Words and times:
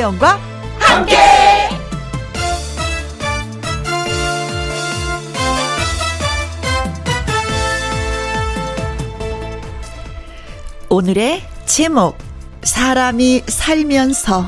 김혜영과 0.00 0.40
함께. 0.78 1.16
오늘의 10.88 11.42
제목 11.66 12.16
사람이 12.62 13.44
살면서 13.46 14.46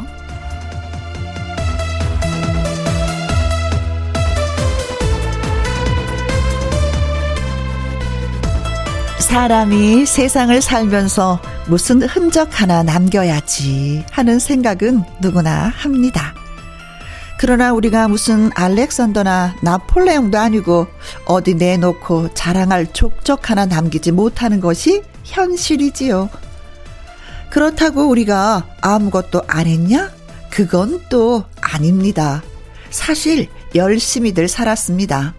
사람이 9.18 10.06
세상을 10.06 10.60
살면서 10.62 11.51
무슨 11.68 12.02
흔적 12.02 12.60
하나 12.60 12.82
남겨야지 12.82 14.04
하는 14.10 14.38
생각은 14.38 15.04
누구나 15.20 15.72
합니다. 15.74 16.34
그러나 17.38 17.72
우리가 17.72 18.08
무슨 18.08 18.50
알렉산더나 18.54 19.56
나폴레옹도 19.62 20.38
아니고 20.38 20.86
어디 21.24 21.54
내놓고 21.54 22.34
자랑할 22.34 22.92
족적 22.92 23.50
하나 23.50 23.66
남기지 23.66 24.12
못하는 24.12 24.60
것이 24.60 25.02
현실이지요. 25.24 26.28
그렇다고 27.50 28.08
우리가 28.08 28.66
아무것도 28.80 29.42
안 29.46 29.66
했냐? 29.66 30.10
그건 30.50 31.02
또 31.08 31.44
아닙니다. 31.60 32.42
사실 32.90 33.48
열심히들 33.74 34.48
살았습니다. 34.48 35.34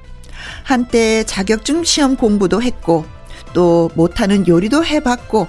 한때 0.64 1.23
자격증 1.23 1.83
시험 1.83 2.16
공부도 2.16 2.61
했고 2.61 3.05
또 3.53 3.89
못하는 3.95 4.48
요리도 4.48 4.83
해봤고 4.83 5.48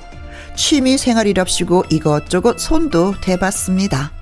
취미 0.56 0.98
생활이랍시고 0.98 1.84
이것저것 1.90 2.58
손도 2.58 3.14
대봤습니다. 3.20 4.12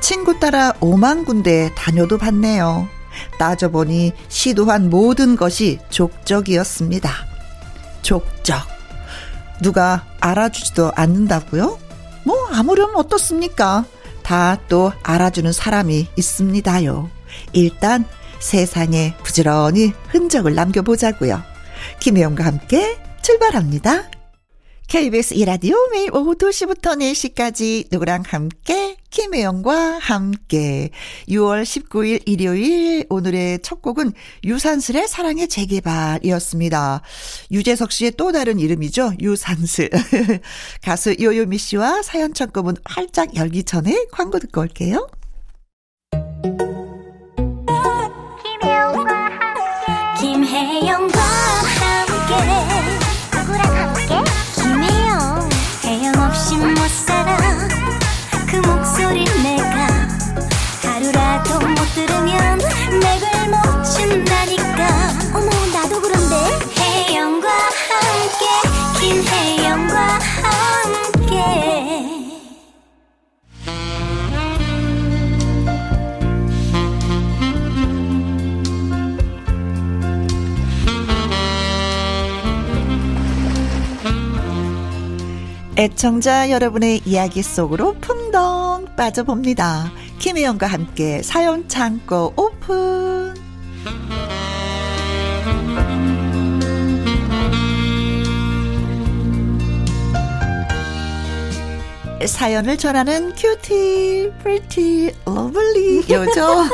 친구 0.00 0.38
따라 0.40 0.72
오만 0.80 1.24
군데 1.24 1.70
다녀도 1.76 2.18
봤네요. 2.18 2.88
따져보니 3.38 4.12
시도한 4.28 4.88
모든 4.88 5.36
것이 5.36 5.78
족적이었습니다. 5.90 7.10
족적. 8.02 8.58
누가 9.62 10.06
알아주지도 10.20 10.92
않는다고요? 10.94 11.78
뭐 12.24 12.48
아무렴 12.52 12.96
어떻습니까? 12.96 13.84
다 14.22 14.56
또 14.68 14.92
알아주는 15.02 15.52
사람이 15.52 16.06
있습니다요. 16.16 17.10
일단 17.52 18.04
세상에 18.38 19.14
부지런히 19.24 19.92
흔적을 20.08 20.54
남겨보자고요. 20.54 21.42
김혜영과 21.98 22.44
함께 22.44 22.98
출발합니다. 23.22 24.19
KBS 24.90 25.34
이라디오 25.34 25.76
매일 25.92 26.12
오후 26.12 26.34
2시부터 26.34 26.98
4시까지 26.98 27.86
누구랑 27.92 28.24
함께 28.26 28.96
김혜영과 29.10 29.98
함께 30.00 30.90
6월 31.28 31.62
19일 31.62 32.22
일요일 32.26 33.06
오늘의 33.08 33.60
첫 33.62 33.82
곡은 33.82 34.12
유산슬의 34.42 35.06
사랑의 35.06 35.46
재개발이었습니다. 35.46 37.02
유재석 37.52 37.92
씨의 37.92 38.14
또 38.16 38.32
다른 38.32 38.58
이름이죠. 38.58 39.12
유산슬. 39.20 39.90
가수 40.82 41.14
요요미 41.20 41.56
씨와 41.56 42.02
사연 42.02 42.34
창구문 42.34 42.74
활짝 42.84 43.36
열기 43.36 43.62
전에 43.62 44.06
광고 44.10 44.40
듣고 44.40 44.60
올게요. 44.62 45.08
애청자 85.80 86.50
여러분의 86.50 87.00
이야기 87.06 87.42
속으로 87.42 87.94
풍덩 88.02 88.84
빠져봅니다. 88.98 89.90
김혜영과 90.18 90.66
함께 90.66 91.22
사연 91.22 91.66
창고 91.68 92.34
오픈. 92.36 93.34
사연을 102.26 102.76
전하는 102.76 103.34
cutie, 103.34 104.32
pretty, 104.42 105.14
lovely 105.24 106.04
요정 106.10 106.68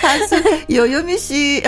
가수 0.00 0.42
요요미 0.70 1.18
씨 1.18 1.62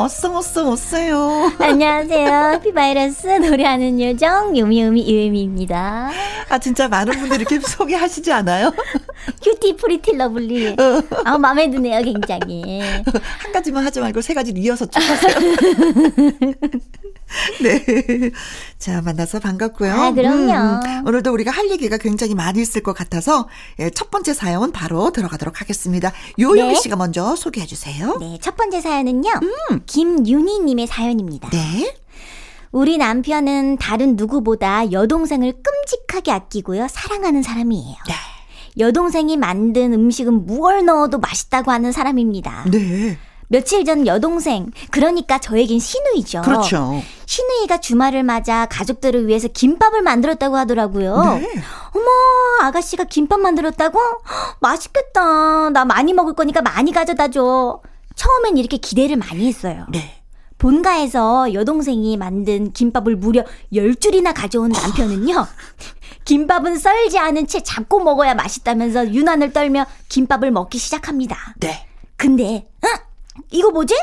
어서 0.00 0.38
어서 0.38 0.70
오세요. 0.70 1.50
안녕하세요. 1.58 2.60
happy 2.62 2.94
virus 2.94 3.26
노래하는 3.26 4.00
요정 4.00 4.56
요미요미 4.56 5.02
요미입니다. 5.26 6.10
아 6.48 6.58
진짜 6.58 6.86
많은 6.86 7.18
분들이 7.18 7.40
이렇게 7.40 7.58
소개하시지 7.66 8.30
않아요? 8.30 8.72
cutie, 9.42 9.76
pretty, 9.76 10.16
lovely. 10.16 10.68
어. 10.78 11.02
아 11.24 11.36
마음에 11.36 11.68
드네요, 11.68 12.00
굉장히. 12.02 12.80
한 12.80 13.52
가지만 13.52 13.84
하지 13.84 13.98
말고 14.00 14.20
세 14.22 14.34
가지를 14.34 14.62
이어서 14.62 14.86
쭉 14.86 15.00
하세요. 15.00 15.34
네. 17.62 18.30
자, 18.78 19.02
만나서 19.02 19.40
반갑고요. 19.40 19.92
아, 19.92 20.12
그럼요. 20.12 20.52
음, 20.52 20.80
음, 20.86 21.06
오늘도 21.06 21.30
우리가 21.32 21.50
할 21.50 21.70
얘기가 21.70 21.98
굉장히 21.98 22.34
많이 22.34 22.62
있을 22.62 22.82
것 22.82 22.94
같아서 22.94 23.48
예, 23.80 23.90
첫 23.90 24.10
번째 24.10 24.32
사연 24.32 24.72
바로 24.72 25.10
들어가도록 25.10 25.60
하겠습니다. 25.60 26.12
요요미 26.38 26.72
네. 26.72 26.74
씨가 26.76 26.96
먼저 26.96 27.36
소개해 27.36 27.66
주세요. 27.66 28.16
네, 28.20 28.38
첫 28.40 28.56
번째 28.56 28.80
사연은요. 28.80 29.30
음. 29.42 29.80
김윤희 29.88 30.60
님의 30.60 30.86
사연입니다. 30.86 31.48
네. 31.50 31.96
우리 32.70 32.98
남편은 32.98 33.78
다른 33.78 34.14
누구보다 34.14 34.92
여동생을 34.92 35.54
끔찍하게 35.62 36.30
아끼고요. 36.30 36.86
사랑하는 36.88 37.42
사람이에요. 37.42 37.96
네. 38.06 38.14
여동생이 38.78 39.36
만든 39.36 39.92
음식은 39.92 40.46
무얼 40.46 40.84
넣어도 40.84 41.18
맛있다고 41.18 41.72
하는 41.72 41.90
사람입니다. 41.90 42.66
네. 42.70 43.18
며칠 43.50 43.86
전 43.86 44.06
여동생, 44.06 44.70
그러니까 44.90 45.38
저에겐 45.38 45.78
시누이죠. 45.78 46.42
그렇죠. 46.42 47.02
시누이가 47.24 47.80
주말을 47.80 48.22
맞아 48.22 48.66
가족들을 48.66 49.26
위해서 49.26 49.48
김밥을 49.48 50.02
만들었다고 50.02 50.54
하더라고요. 50.54 51.38
네. 51.40 51.48
어머, 51.94 52.68
아가씨가 52.68 53.04
김밥 53.04 53.40
만들었다고? 53.40 53.98
맛있겠다. 54.60 55.70
나 55.70 55.86
많이 55.86 56.12
먹을 56.12 56.34
거니까 56.34 56.60
많이 56.60 56.92
가져다 56.92 57.28
줘. 57.28 57.80
처음엔 58.18 58.58
이렇게 58.58 58.76
기대를 58.76 59.16
많이 59.16 59.46
했어요. 59.46 59.86
네. 59.90 60.20
본가에서 60.58 61.54
여동생이 61.54 62.16
만든 62.16 62.72
김밥을 62.72 63.14
무려 63.14 63.44
10줄이나 63.72 64.34
가져온 64.34 64.72
남편은요. 64.72 65.46
김밥은 66.26 66.78
썰지 66.78 67.16
않은 67.16 67.46
채 67.46 67.62
잡고 67.62 68.00
먹어야 68.00 68.34
맛있다면서 68.34 69.14
유난을 69.14 69.52
떨며 69.52 69.86
김밥을 70.08 70.50
먹기 70.50 70.78
시작합니다. 70.78 71.54
네. 71.60 71.86
근데, 72.16 72.68
응? 72.84 72.88
이거 73.50 73.70
뭐지? 73.70 73.94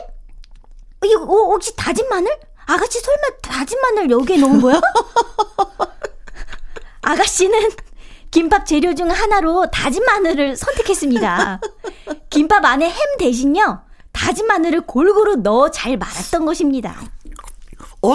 이거 1.03 1.23
어, 1.23 1.51
혹시 1.51 1.75
다진 1.75 2.07
마늘? 2.07 2.31
아가씨 2.65 2.99
설마 3.01 3.21
다진 3.41 3.77
마늘 3.81 4.09
여기에 4.09 4.37
넣은 4.37 4.61
거야? 4.61 4.79
아가씨는 7.03 7.69
김밥 8.31 8.65
재료 8.65 8.95
중 8.95 9.11
하나로 9.11 9.69
다진 9.71 10.03
마늘을 10.05 10.55
선택했습니다. 10.55 11.59
김밥 12.29 12.63
안에 12.63 12.89
햄 12.89 13.17
대신요. 13.19 13.81
다진 14.15 14.47
마늘을 14.47 14.81
골고루 14.81 15.35
넣어 15.35 15.69
잘 15.69 15.97
말았던 15.97 16.45
것입니다. 16.45 16.95
어? 18.01 18.13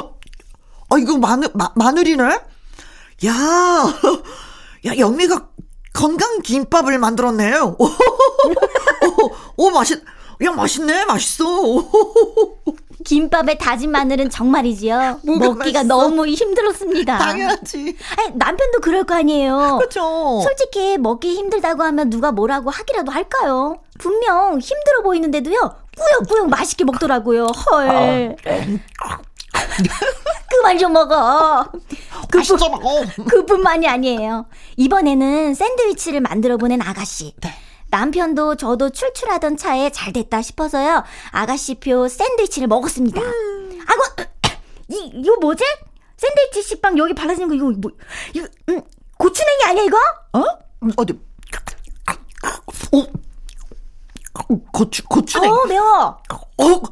어 0.88 0.99
이거 0.99 1.19
마늘 1.19 1.49
마, 1.52 1.70
마늘이네? 1.76 2.25
야. 2.25 2.41
야, 4.87 4.97
영미가 4.99 5.49
건강 5.93 6.41
김밥을 6.41 6.99
만들었네요. 6.99 7.76
오, 7.79 7.85
오, 9.56 9.67
오 9.67 9.70
맛있 9.70 10.02
야, 10.43 10.52
맛있네, 10.52 11.05
맛있어. 11.05 11.44
김밥에 13.05 13.58
다진 13.58 13.91
마늘은 13.91 14.31
정말이지요. 14.31 15.20
먹기가 15.25 15.55
맛있어? 15.55 15.82
너무 15.85 16.26
힘들었습니다. 16.26 17.19
당연하지. 17.19 17.96
아니, 18.19 18.37
남편도 18.37 18.81
그럴 18.81 19.05
거 19.05 19.14
아니에요. 19.14 19.76
그렇죠. 19.79 20.41
솔직히 20.43 20.96
먹기 20.99 21.35
힘들다고 21.35 21.82
하면 21.82 22.08
누가 22.11 22.32
뭐라고 22.32 22.70
하기라도 22.70 23.12
할까요? 23.12 23.82
분명 23.99 24.58
힘들어 24.58 25.03
보이는데도요. 25.03 25.76
꾸역꾸역 26.00 26.49
맛있게 26.49 26.85
먹더라고요. 26.85 27.47
헐. 27.47 28.37
아, 29.02 29.19
그만 30.50 30.79
좀 30.79 30.93
먹어. 30.93 31.70
그뿐, 32.31 33.25
그뿐만이 33.26 33.88
아니에요. 33.88 34.47
이번에는 34.76 35.55
샌드위치를 35.55 36.20
만들어 36.20 36.56
보낸 36.56 36.81
아가씨. 36.82 37.35
네. 37.41 37.50
남편도 37.91 38.56
저도 38.56 38.91
출출하던 38.91 39.56
차에 39.56 39.91
잘 39.91 40.12
됐다 40.12 40.43
싶어서요. 40.43 41.02
아가씨표 41.32 42.08
샌드위치를 42.08 42.69
먹었습니다. 42.69 43.20
음. 43.20 43.81
아고, 43.87 44.29
이, 44.88 45.11
이거 45.14 45.37
뭐지? 45.41 45.64
샌드위치 46.17 46.62
식빵 46.62 46.99
여기 46.99 47.14
발라진 47.14 47.49
거 47.49 47.55
이거 47.55 47.70
뭐, 47.70 47.91
이거, 48.35 48.46
음, 48.69 48.82
고추냉이 49.19 49.64
아니야 49.67 49.85
이거? 49.85 49.99
어? 50.35 50.44
어디? 50.96 51.19
어? 52.93 53.03
고추, 54.73 55.05
고추냉. 55.05 55.50
어, 55.50 55.65
매워. 55.67 56.19
어, 56.59 56.82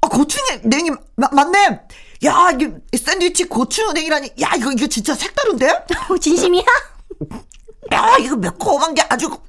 아, 0.00 0.08
고추냉이 0.08 0.90
마, 1.16 1.28
맞네. 1.32 1.80
야, 2.24 2.50
이게 2.54 2.72
샌드위치 2.96 3.44
고추냉이라니. 3.44 4.32
야, 4.40 4.52
이거 4.56 4.72
이거 4.72 4.86
진짜 4.86 5.14
색다른데? 5.14 5.68
어, 6.10 6.18
진심이야? 6.18 6.62
야, 7.92 8.16
이거 8.20 8.36
매콤한 8.36 8.94
게 8.94 9.02
아주. 9.08 9.30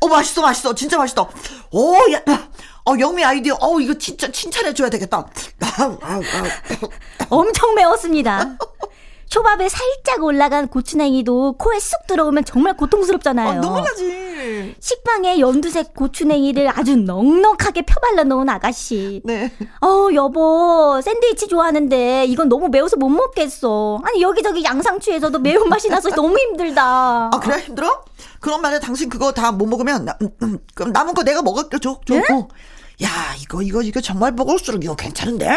어, 0.00 0.08
맛있어, 0.08 0.42
맛있어. 0.42 0.74
진짜 0.74 0.98
맛있어. 0.98 1.30
오, 1.70 1.96
야. 2.12 2.20
어, 2.86 2.92
영미 2.98 3.24
아이디어. 3.24 3.56
어, 3.60 3.80
이거 3.80 3.94
진짜 3.94 4.30
칭찬해줘야 4.30 4.90
되겠다. 4.90 5.26
엄청 7.30 7.74
매웠습니다. 7.74 8.56
초밥에 9.28 9.68
살짝 9.68 10.22
올라간 10.22 10.68
고추냉이도 10.68 11.54
코에 11.58 11.78
쑥 11.80 12.06
들어오면 12.06 12.44
정말 12.44 12.76
고통스럽잖아요. 12.76 13.58
어, 13.58 13.60
눈물 13.60 13.82
나지. 13.82 14.74
식빵에 14.78 15.40
연두색 15.40 15.94
고추냉이를 15.94 16.68
아주 16.78 16.96
넉넉하게 16.96 17.82
펴발라 17.82 18.24
놓은 18.24 18.48
아가씨. 18.48 19.22
네. 19.24 19.52
어, 19.80 20.08
여보, 20.14 21.00
샌드위치 21.02 21.48
좋아하는데 21.48 22.26
이건 22.26 22.48
너무 22.48 22.68
매워서 22.68 22.96
못 22.96 23.08
먹겠어. 23.08 24.00
아니, 24.04 24.22
여기저기 24.22 24.62
양상추에서도 24.64 25.38
매운맛이 25.38 25.88
나서 25.88 26.10
너무 26.10 26.38
힘들다. 26.38 27.30
아, 27.32 27.40
그래? 27.42 27.58
힘들어? 27.62 28.04
그럼 28.40 28.60
만약 28.62 28.80
당신 28.80 29.08
그거 29.08 29.32
다 29.32 29.50
못 29.52 29.66
먹으면, 29.66 30.04
나, 30.04 30.16
음, 30.22 30.28
음, 30.42 30.58
그럼 30.74 30.92
남은 30.92 31.14
거 31.14 31.22
내가 31.22 31.42
먹을게. 31.42 31.78
줘, 31.78 31.98
줘. 32.06 32.14
네? 32.14 32.22
어. 32.32 32.48
야, 33.02 33.08
이거, 33.40 33.62
이거, 33.62 33.82
이거 33.82 34.00
정말 34.00 34.32
먹을수록 34.32 34.84
이거 34.84 34.94
괜찮은데? 34.94 35.48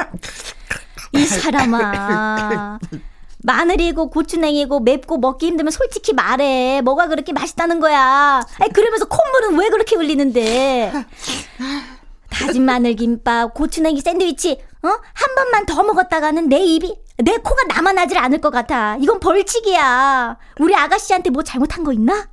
이 1.14 1.26
사람아. 1.26 2.80
마늘이고 3.44 4.10
고추냉이고 4.10 4.80
맵고 4.82 5.18
먹기 5.18 5.48
힘들면 5.48 5.72
솔직히 5.72 6.14
말해. 6.14 6.82
뭐가 6.84 7.08
그렇게 7.08 7.34
맛있다는 7.34 7.80
거야. 7.80 8.42
아니, 8.60 8.74
그러면서 8.74 9.06
콧물은 9.06 9.60
왜 9.60 9.70
그렇게 9.70 9.96
흘리는데. 9.96 10.92
다진 12.30 12.64
마늘 12.64 12.96
김밥, 12.96 13.54
고추냉이 13.54 14.02
샌드위치, 14.02 14.60
어? 14.84 14.88
한 14.90 15.36
번만 15.36 15.66
더 15.66 15.82
먹었다가는 15.84 16.50
내 16.50 16.60
입이, 16.60 16.96
내 17.24 17.38
코가 17.38 17.64
남아나질 17.74 18.18
않을 18.18 18.42
것 18.42 18.52
같아. 18.52 18.98
이건 19.00 19.20
벌칙이야. 19.20 20.38
우리 20.60 20.76
아가씨한테 20.76 21.30
뭐 21.30 21.44
잘못한 21.44 21.84
거 21.84 21.94
있나? 21.94 22.30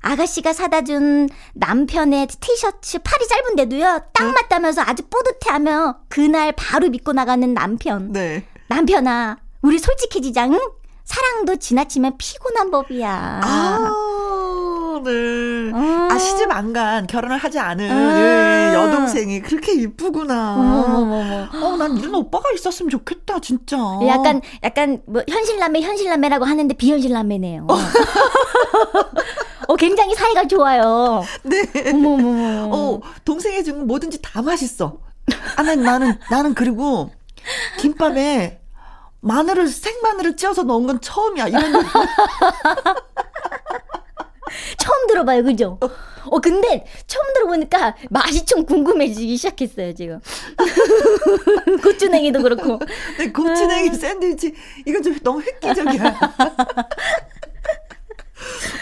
아가씨가 0.00 0.52
사다 0.52 0.82
준 0.82 1.28
남편의 1.54 2.28
티셔츠 2.40 3.00
팔이 3.00 3.26
짧은데도요, 3.28 4.02
딱 4.14 4.32
맞다면서 4.32 4.82
아주 4.82 5.02
뿌듯해 5.10 5.50
하며 5.52 5.98
그날 6.08 6.52
바로 6.52 6.88
믿고 6.88 7.12
나가는 7.12 7.52
남편. 7.52 8.12
네. 8.12 8.46
남편아, 8.68 9.36
우리 9.68 9.78
솔직해지자, 9.78 10.46
응? 10.46 10.58
사랑도 11.04 11.56
지나치면 11.56 12.16
피곤한 12.16 12.70
법이야. 12.70 13.40
아, 13.44 15.00
네. 15.04 15.10
음. 15.10 16.08
아, 16.10 16.18
시집 16.18 16.50
안 16.50 16.72
간, 16.72 17.06
결혼을 17.06 17.36
하지 17.36 17.58
않은 17.58 17.90
음. 17.90 18.16
예, 18.16 18.72
여동생이 18.74 19.42
그렇게 19.42 19.74
이쁘구나. 19.74 21.48
어, 21.52 21.76
난 21.76 21.98
이런 21.98 22.14
오빠가 22.14 22.50
있었으면 22.54 22.88
좋겠다, 22.88 23.40
진짜. 23.40 23.76
약간, 24.06 24.40
약간, 24.62 25.02
뭐, 25.06 25.22
현실남매, 25.28 25.82
현실남매라고 25.82 26.46
하는데 26.46 26.72
비현실남매네요. 26.74 27.66
어, 29.68 29.76
굉장히 29.76 30.14
사이가 30.14 30.48
좋아요. 30.48 31.22
네. 31.42 31.90
어머머머. 31.90 32.74
어, 32.74 33.00
동생이 33.26 33.62
준 33.64 33.86
뭐든지 33.86 34.22
다 34.22 34.40
맛있어. 34.40 34.98
아, 35.56 35.62
난, 35.62 35.82
나는, 35.82 36.18
나는 36.30 36.54
그리고 36.54 37.10
김밥에 37.80 38.62
마늘을, 39.20 39.68
생마늘을 39.68 40.36
찧어서 40.36 40.62
넣은 40.62 40.86
건 40.86 41.00
처음이야. 41.00 41.48
이런 41.48 41.72
거. 41.72 41.82
처음 44.78 45.06
들어봐요, 45.08 45.42
그죠? 45.44 45.78
어, 46.30 46.40
근데 46.40 46.84
처음 47.06 47.32
들어보니까 47.34 47.96
맛이 48.10 48.44
좀 48.44 48.64
궁금해지기 48.64 49.36
시작했어요, 49.36 49.94
지금. 49.94 50.20
고추냉이도 51.82 52.42
그렇고. 52.42 52.78
네, 53.18 53.30
고추냉이 53.32 53.94
샌드위치. 53.94 54.54
이건 54.86 55.02
좀 55.02 55.18
너무 55.20 55.42
획기적이야. 55.42 56.04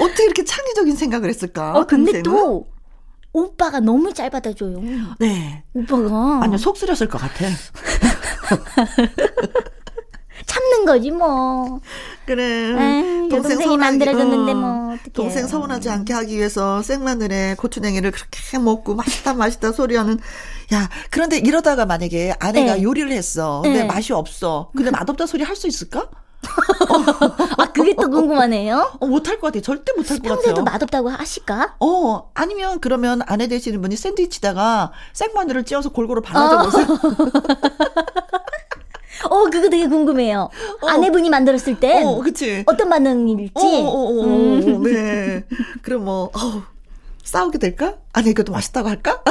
어떻게 0.01 0.25
이렇게 0.25 0.45
창의적인 0.45 0.97
생각을 0.97 1.29
했을까? 1.31 1.73
어, 1.73 1.87
근데 1.87 2.21
동생은? 2.23 2.23
또, 2.23 2.69
오빠가 3.33 3.81
너무 3.81 4.13
잘 4.13 4.29
받아줘요. 4.31 4.81
네. 5.19 5.65
오빠가. 5.75 6.41
아니요, 6.43 6.59
속 6.59 6.77
쓰렸을 6.77 7.09
것 7.09 7.19
같아. 7.19 7.47
참는 10.47 10.85
거지, 10.87 11.11
뭐. 11.11 11.81
그래. 12.25 12.43
에이, 12.45 13.29
여동생이 13.31 13.65
서운하게- 13.65 13.79
만들어줬는데 13.79 14.53
어, 14.53 14.55
뭐, 14.55 14.95
어떡해. 14.95 15.13
동생 15.13 15.47
서운하지 15.47 15.91
않게 15.91 16.13
하기 16.13 16.37
위해서 16.37 16.83
생마늘에 16.83 17.55
고추냉이를 17.59 18.11
그렇게 18.13 18.59
먹고 18.59 18.95
맛있다 18.95 19.35
맛있다 19.35 19.73
소리하는 19.73 20.19
야 20.73 20.89
그런데 21.11 21.39
이러다가 21.39 21.85
만약에 21.87 22.35
아내가 22.41 22.75
네. 22.77 22.83
요리를 22.83 23.11
했어 23.13 23.61
근데 23.63 23.81
네. 23.83 23.85
맛이 23.87 24.13
없어 24.13 24.71
근데 24.75 24.91
맛없다 24.91 25.27
소리 25.27 25.43
할 25.45 25.55
수 25.57 25.67
있을까? 25.69 26.09
아, 27.59 27.73
그게 27.73 27.95
또 27.97 28.09
궁금하네요. 28.09 28.99
어, 29.01 29.07
못할 29.07 29.41
것 29.41 29.49
같아 29.53 29.61
절대 29.61 29.93
못할 29.97 30.19
것 30.19 30.29
평소에도 30.29 30.65
같아요 30.65 30.65
맛없다고 30.65 31.09
하실까? 31.11 31.77
어 31.81 32.31
아니면 32.35 32.79
그러면 32.81 33.23
아내 33.27 33.49
되시는 33.49 33.81
분이 33.83 33.97
샌드위치다가 33.97 34.93
생마늘을 35.13 35.65
찧어서 35.65 35.91
골고루 35.91 36.23
발라줘 36.23 36.59
보세요 36.65 36.87
어, 36.91 36.97
그거 39.51 39.69
되게 39.69 39.87
궁금해요. 39.89 40.51
어. 40.83 40.87
아내분이 40.89 41.31
만들었을 41.31 41.79
땐어 41.81 42.19
그치 42.21 42.63
어떤 42.67 42.89
반응일지. 42.89 43.53
어, 43.55 43.61
어, 43.61 43.65
어, 43.65 44.21
어, 44.21 44.25
음. 44.25 44.83
네. 44.83 45.45
그럼 45.83 46.05
뭐, 46.05 46.31
어우, 46.35 46.63
싸우게 47.25 47.59
될까? 47.59 47.95
아니, 48.13 48.31
이것도 48.31 48.53
맛있다고 48.53 48.89
할까? 48.89 49.23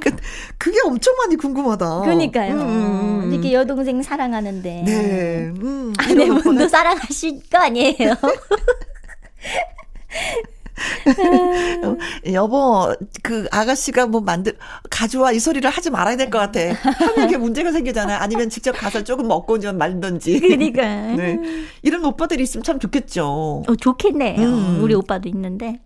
그- 0.00 0.16
그게 0.58 0.78
엄청 0.84 1.14
많이 1.16 1.36
궁금하다. 1.36 2.00
그러니까요. 2.02 2.54
음. 2.54 3.30
이렇게 3.32 3.52
여동생 3.52 4.02
사랑하는데. 4.02 4.82
네. 4.86 5.52
음, 5.60 5.92
아내분도 5.98 6.68
사랑하실 6.68 7.40
거 7.50 7.58
아니에요? 7.58 8.14
어, 11.84 11.96
여보, 12.32 12.94
그 13.22 13.46
아가씨가 13.50 14.06
뭐 14.06 14.20
만들, 14.20 14.56
가져와 14.90 15.32
이 15.32 15.38
소리를 15.38 15.68
하지 15.68 15.90
말아야 15.90 16.16
될 16.16 16.30
것 16.30 16.38
같아. 16.38 16.60
하면 16.60 17.28
이게 17.28 17.36
문제가 17.36 17.72
생기잖아. 17.72 18.22
아니면 18.22 18.48
직접 18.48 18.72
가서 18.72 19.04
조금 19.04 19.28
먹고 19.28 19.54
오면 19.54 19.76
말든지. 19.78 20.40
그러니까. 20.40 20.82
네. 21.16 21.38
이런 21.82 22.04
오빠들이 22.04 22.42
있으면 22.42 22.62
참 22.64 22.78
좋겠죠. 22.78 23.64
어, 23.66 23.76
좋겠네요. 23.76 24.40
음. 24.40 24.78
우리 24.82 24.94
오빠도 24.94 25.28
있는데. 25.28 25.80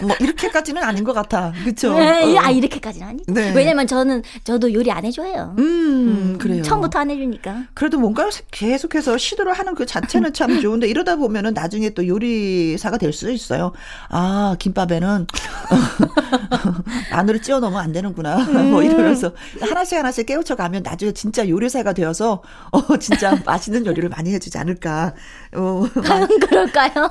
뭐, 0.00 0.14
이렇게까지는 0.20 0.82
아닌 0.82 1.04
것 1.04 1.12
같아. 1.12 1.52
그쵸? 1.64 1.94
네, 1.98 2.36
어. 2.36 2.40
아, 2.42 2.50
이렇게까지는 2.50 3.06
아니. 3.08 3.22
네. 3.28 3.52
왜냐면 3.54 3.86
저는, 3.86 4.22
저도 4.44 4.72
요리 4.72 4.90
안 4.90 5.04
해줘요. 5.04 5.54
음, 5.58 6.36
그래요. 6.40 6.62
처음부터 6.62 6.98
안 7.00 7.10
해주니까. 7.10 7.64
그래도 7.74 7.98
뭔가 7.98 8.28
계속해서 8.50 9.18
시도를 9.18 9.52
하는 9.52 9.74
그 9.74 9.86
자체는 9.86 10.32
참 10.34 10.60
좋은데 10.60 10.86
이러다 10.88 11.16
보면은 11.16 11.54
나중에 11.54 11.90
또 11.90 12.06
요리사가 12.06 12.98
될 12.98 13.12
수 13.12 13.30
있어요. 13.30 13.72
아, 14.08 14.56
김밥에는 14.58 15.26
마늘을 17.12 17.42
찧어 17.42 17.60
넣으면 17.60 17.78
안 17.80 17.92
되는구나. 17.92 18.38
뭐 18.72 18.82
이러면서 18.82 19.32
하나씩 19.60 19.98
하나씩 19.98 20.24
깨우쳐 20.26 20.56
가면 20.56 20.82
나중에 20.82 21.12
진짜 21.12 21.46
요리사가 21.46 21.92
되어서 21.92 22.42
어, 22.70 22.96
진짜 22.96 23.36
맛있는 23.44 23.84
요리를 23.84 24.08
많이 24.08 24.32
해주지 24.32 24.56
않을까. 24.56 25.14
어, 25.54 25.84
과연 26.02 26.26
그럴까요? 26.40 27.10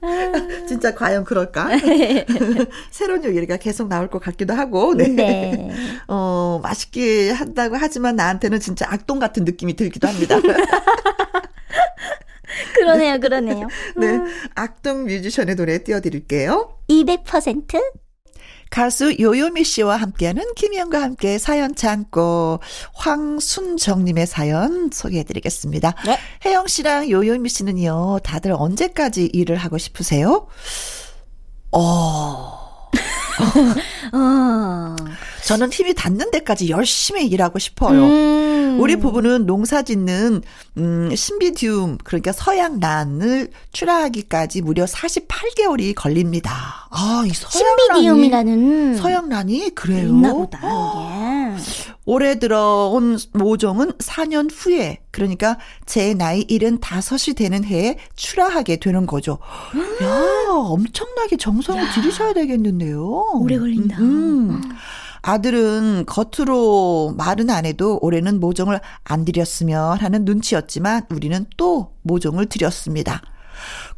진짜 0.68 0.94
과연 0.94 1.24
그럴까? 1.24 1.68
새로운 2.90 3.24
요리가 3.24 3.56
계속 3.56 3.88
나올 3.88 4.08
것 4.08 4.18
같기도 4.20 4.54
하고. 4.54 4.94
네. 4.94 5.08
네. 5.08 5.70
어, 6.08 6.60
맛있게 6.62 7.30
한다고 7.30 7.76
하지만 7.78 8.16
나한테는 8.16 8.60
진짜 8.60 8.86
악동 8.88 9.18
같은 9.18 9.44
느낌이 9.44 9.74
들기도 9.76 10.08
합니다. 10.08 10.38
그러네요, 12.74 13.20
그러네요. 13.20 13.68
네. 13.96 14.20
악동 14.54 15.04
뮤지션의 15.04 15.56
노래 15.56 15.82
띄워드릴게요. 15.82 16.78
200%? 16.88 18.00
가수 18.70 19.16
요요미 19.18 19.64
씨와 19.64 19.96
함께하는 19.96 20.54
김희영과 20.54 21.02
함께 21.02 21.38
사연 21.38 21.74
창고 21.74 22.60
황순정님의 22.94 24.26
사연 24.26 24.90
소개해드리겠습니다. 24.92 25.94
네. 26.06 26.18
혜영 26.44 26.68
씨랑 26.68 27.10
요요미 27.10 27.48
씨는요, 27.48 28.20
다들 28.22 28.52
언제까지 28.52 29.26
일을 29.26 29.56
하고 29.56 29.76
싶으세요? 29.76 30.46
어, 31.72 32.59
어. 34.12 34.96
저는 35.44 35.72
힘이 35.72 35.94
닿는 35.94 36.30
데까지 36.30 36.68
열심히 36.70 37.26
일하고 37.26 37.58
싶어요. 37.58 38.04
음. 38.04 38.78
우리 38.80 38.96
부부는 38.96 39.46
농사 39.46 39.82
짓는 39.82 40.42
음 40.78 41.14
신비디움 41.14 41.98
그러니까 42.04 42.32
서양란을 42.32 43.50
출하하기까지 43.72 44.62
무려 44.62 44.84
48개월이 44.84 45.94
걸립니다. 45.94 46.88
아, 46.90 47.24
이 47.26 47.30
서양란이 47.30 47.78
신비디움이라는 47.88 48.96
서양란이 48.96 49.74
그래요. 49.74 50.08
있나 50.08 50.32
보다. 50.32 50.60
어. 50.62 51.56
올해 52.06 52.38
들어온 52.38 53.18
모종은 53.32 53.92
4년 53.92 54.48
후에 54.52 55.00
그러니까 55.10 55.58
제 55.86 56.14
나이 56.14 56.44
75이 56.46 57.36
되는 57.36 57.64
해에 57.64 57.98
출하하게 58.16 58.78
되는 58.78 59.06
거죠. 59.06 59.38
야, 60.02 60.46
엄청나게 60.48 61.36
정성을 61.36 61.82
들이셔야 61.94 62.32
되겠는데요. 62.32 63.04
오래 63.34 63.58
걸린다. 63.58 63.98
음. 63.98 64.50
음. 64.50 64.62
아들은 65.22 66.06
겉으로 66.06 67.14
말은 67.16 67.50
안 67.50 67.66
해도 67.66 67.98
올해는 68.00 68.40
모종을 68.40 68.80
안 69.04 69.24
드렸으면 69.24 69.98
하는 69.98 70.24
눈치였지만 70.24 71.06
우리는 71.10 71.46
또 71.56 71.92
모종을 72.02 72.46
드렸습니다. 72.46 73.20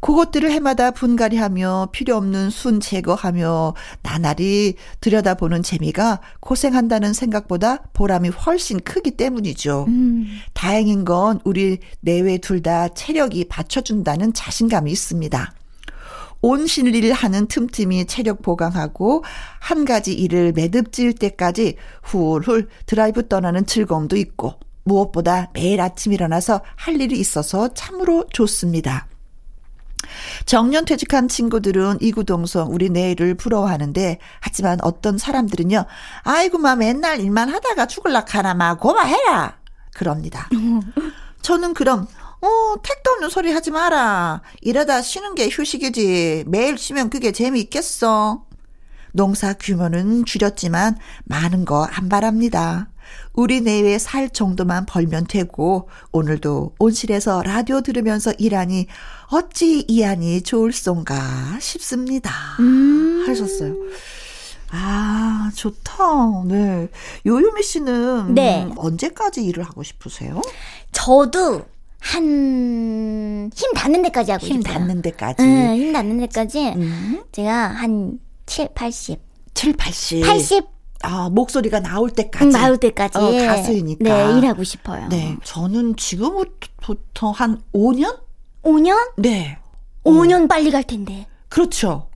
그것들을 0.03 0.51
해마다 0.51 0.91
분갈이하며 0.91 1.89
필요 1.93 2.17
없는 2.17 2.49
순 2.49 2.81
제거하며 2.81 3.73
나날이 4.01 4.75
들여다보는 4.99 5.63
재미가 5.63 6.19
고생한다는 6.41 7.13
생각보다 7.13 7.83
보람이 7.93 8.27
훨씬 8.27 8.81
크기 8.81 9.11
때문이죠. 9.11 9.85
음. 9.87 10.27
다행인 10.53 11.05
건 11.05 11.39
우리 11.45 11.79
내외 12.01 12.37
둘 12.37 12.63
다 12.63 12.87
체력이 12.87 13.45
받쳐준다는 13.49 14.33
자신감이 14.33 14.89
있습니다. 14.91 15.53
온실일 16.41 17.11
하는 17.11 17.47
틈틈이 17.47 18.05
체력 18.05 18.41
보강하고 18.41 19.23
한 19.59 19.83
가지 19.83 20.13
일을 20.13 20.53
매듭질 20.53 21.15
때까지 21.15 21.75
훌훌 22.03 22.69
드라이브 22.85 23.27
떠나는 23.27 23.65
즐거움도 23.65 24.15
있고 24.17 24.53
무엇보다 24.83 25.49
매일 25.53 25.81
아침 25.81 26.13
일어나서 26.13 26.61
할 26.75 27.01
일이 27.01 27.19
있어서 27.19 27.73
참으로 27.73 28.25
좋습니다. 28.31 29.07
정년 30.45 30.85
퇴직한 30.85 31.27
친구들은 31.27 31.97
이구동성 32.01 32.73
우리 32.73 32.89
내일을 32.89 33.35
부러워하는데 33.35 34.19
하지만 34.39 34.79
어떤 34.81 35.17
사람들은요 35.17 35.85
아이고 36.23 36.57
마 36.57 36.75
맨날 36.75 37.19
일만 37.19 37.49
하다가 37.49 37.87
죽을락 37.87 38.35
하나 38.35 38.53
마 38.53 38.75
고마해라 38.75 39.57
그럽니다. 39.93 40.49
저는 41.41 41.73
그럼 41.73 42.07
어, 42.41 42.75
택도 42.83 43.11
없는 43.11 43.29
소리 43.29 43.51
하지 43.53 43.71
마라. 43.71 44.41
이러다 44.61 45.01
쉬는 45.01 45.33
게 45.35 45.47
휴식이지. 45.49 46.45
매일 46.47 46.77
쉬면 46.77 47.09
그게 47.09 47.31
재미있겠어. 47.31 48.43
농사 49.13 49.53
규모는 49.53 50.25
줄였지만 50.25 50.97
많은 51.25 51.65
거 51.65 51.87
안 51.89 52.09
바랍니다. 52.09 52.89
우리 53.33 53.61
내외 53.61 53.97
살 53.99 54.29
정도만 54.29 54.85
벌면 54.85 55.27
되고 55.27 55.87
오늘도 56.11 56.75
온실에서 56.79 57.43
라디오 57.43 57.81
들으면서 57.81 58.33
일하니 58.37 58.87
어찌 59.33 59.83
이 59.87 60.03
안이 60.03 60.43
좋을쏜가 60.43 61.57
싶습니다. 61.59 62.31
음. 62.59 63.23
하셨어요. 63.27 63.73
아, 64.69 65.51
좋다. 65.55 66.43
네. 66.45 66.87
요요미 67.25 67.63
씨는 67.63 68.35
네. 68.35 68.69
언제까지 68.75 69.43
일을 69.43 69.63
하고 69.63 69.81
싶으세요? 69.81 70.39
저도 70.91 71.65
한, 71.99 73.49
힘 73.55 73.73
닿는 73.73 74.03
데까지 74.03 74.31
하고 74.33 74.45
힘 74.45 74.61
싶어요. 74.61 74.73
닿는 74.77 75.01
데까지. 75.01 75.41
응, 75.41 75.75
힘 75.77 75.93
닿는 75.93 76.17
데까지. 76.19 76.73
음. 76.75 77.23
제가 77.31 77.69
한 77.69 78.19
7, 78.45 78.69
80. 78.75 79.19
7, 79.55 79.73
80. 79.73 80.23
80. 80.23 80.65
아, 81.01 81.29
목소리가 81.29 81.79
나올 81.79 82.11
때까지. 82.11 82.45
음, 82.45 82.49
나올 82.51 82.77
때까지. 82.77 83.17
어, 83.17 83.31
가수이니까. 83.47 84.03
네, 84.03 84.37
일하고 84.37 84.63
싶어요. 84.63 85.07
네. 85.09 85.37
저는 85.43 85.95
지금부터 85.95 87.31
한 87.31 87.61
5년? 87.73 88.22
5년? 88.63 88.95
네. 89.17 89.57
5년 90.03 90.45
어. 90.45 90.47
빨리 90.47 90.71
갈 90.71 90.83
텐데. 90.83 91.27
그렇죠. 91.49 92.07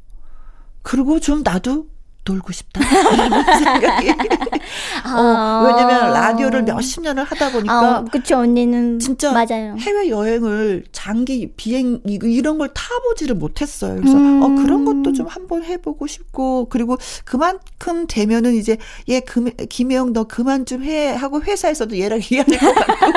그리고 0.82 1.20
좀 1.20 1.42
나도 1.44 1.88
놀고 2.26 2.52
싶다. 2.52 2.82
생각이. 3.60 4.12
아. 5.04 5.16
어, 5.16 5.68
왜냐면 5.68 6.12
라디오를 6.12 6.64
몇십 6.64 7.02
년을 7.04 7.24
하다 7.24 7.52
보니까. 7.52 7.74
아, 7.74 8.04
그쵸, 8.04 8.40
언니는. 8.40 9.00
진짜. 9.00 9.32
맞아요. 9.32 9.76
해외여행을 9.80 10.86
장기 10.92 11.54
비행, 11.56 12.02
이런 12.06 12.58
걸 12.58 12.70
타보지를 12.74 13.36
못했어요. 13.36 13.96
그래서, 14.02 14.18
음. 14.18 14.44
어, 14.44 14.48
그런 14.62 14.84
것도 14.84 15.14
좀 15.14 15.28
한번 15.28 15.64
해보고 15.64 16.08
싶고, 16.08 16.68
그리고 16.70 16.98
그만큼 17.24 18.08
되면은 18.08 18.56
이제, 18.56 18.78
얘, 19.08 19.22
금, 19.22 19.50
김혜영 19.70 20.12
너 20.12 20.26
그만 20.26 20.66
좀 20.66 20.84
해. 20.84 21.14
하고 21.14 21.42
회사에서도 21.42 21.98
얘랑 21.98 22.20
이야기할 22.30 22.76
것 22.76 22.86
같고. 22.86 23.12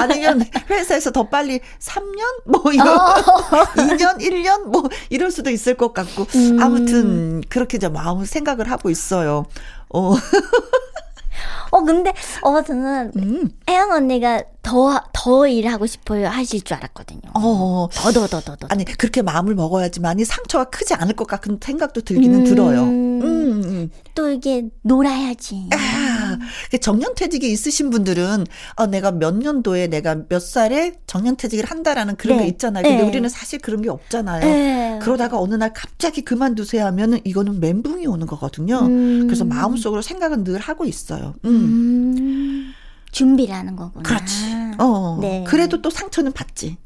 아니면 0.00 0.44
회사에서 0.68 1.10
더 1.10 1.28
빨리 1.28 1.60
3년? 1.78 2.42
뭐, 2.46 2.72
이런, 2.72 2.88
어. 2.88 3.14
2년, 3.76 4.18
1년? 4.18 4.64
뭐, 4.66 4.88
이럴 5.10 5.30
수도 5.30 5.50
있을 5.50 5.74
것 5.74 5.92
같고. 5.92 6.26
음. 6.34 6.58
아무튼, 6.62 7.42
그렇게 7.48 7.78
좀 7.78 7.92
마음 7.92 8.24
생각을 8.24 8.70
하고 8.70 8.90
있어요. 8.90 9.46
어. 9.90 10.14
어, 11.70 11.82
근데, 11.82 12.12
어, 12.42 12.62
저는, 12.62 13.12
음. 13.16 13.50
혜영 13.68 13.90
언니가 13.92 14.42
더, 14.62 15.00
더 15.12 15.46
일하고 15.46 15.86
싶어요 15.86 16.28
하실 16.28 16.62
줄 16.62 16.76
알았거든요. 16.76 17.20
어. 17.34 17.88
더, 17.92 18.12
더, 18.12 18.26
더, 18.26 18.40
더, 18.40 18.56
더. 18.56 18.66
아니, 18.70 18.84
그렇게 18.84 19.22
마음을 19.22 19.54
먹어야지만이 19.54 20.24
상처가 20.24 20.64
크지 20.64 20.94
않을 20.94 21.14
것 21.14 21.26
같은 21.26 21.58
생각도 21.62 22.02
들기는 22.02 22.40
음. 22.40 22.44
들어요. 22.44 22.82
음, 22.82 23.22
음. 23.22 23.90
또 24.14 24.28
이게 24.30 24.68
놀아야지. 24.82 25.70
아, 25.72 26.38
정년퇴직이 26.80 27.50
있으신 27.50 27.90
분들은, 27.90 28.46
어, 28.76 28.86
내가 28.86 29.12
몇 29.12 29.34
년도에 29.34 29.86
내가 29.86 30.16
몇 30.28 30.40
살에 30.40 30.94
정년퇴직을 31.06 31.64
한다라는 31.64 32.16
그런 32.16 32.38
네. 32.38 32.44
게 32.44 32.48
있잖아요. 32.50 32.82
근데 32.82 33.02
네. 33.02 33.08
우리는 33.08 33.28
사실 33.28 33.58
그런 33.60 33.82
게 33.82 33.88
없잖아요. 33.88 34.40
네. 34.40 34.98
그러다가 35.00 35.40
어느 35.40 35.54
날 35.54 35.72
갑자기 35.72 36.22
그만두세요 36.22 36.84
하면은 36.86 37.20
이거는 37.24 37.60
멘붕이 37.60 38.06
오는 38.06 38.26
거거든요. 38.26 38.80
음. 38.80 39.26
그래서 39.26 39.44
마음속으로 39.44 40.02
생각은 40.02 40.44
늘 40.44 40.58
하고 40.58 40.84
있어요. 40.84 41.34
음. 41.44 41.59
음. 41.64 42.72
준비를 43.12 43.54
하는 43.54 43.76
거구나. 43.76 44.02
그렇지. 44.02 44.44
어. 44.78 45.18
네. 45.20 45.44
그래도 45.46 45.82
또 45.82 45.90
상처는 45.90 46.32
받지. 46.32 46.76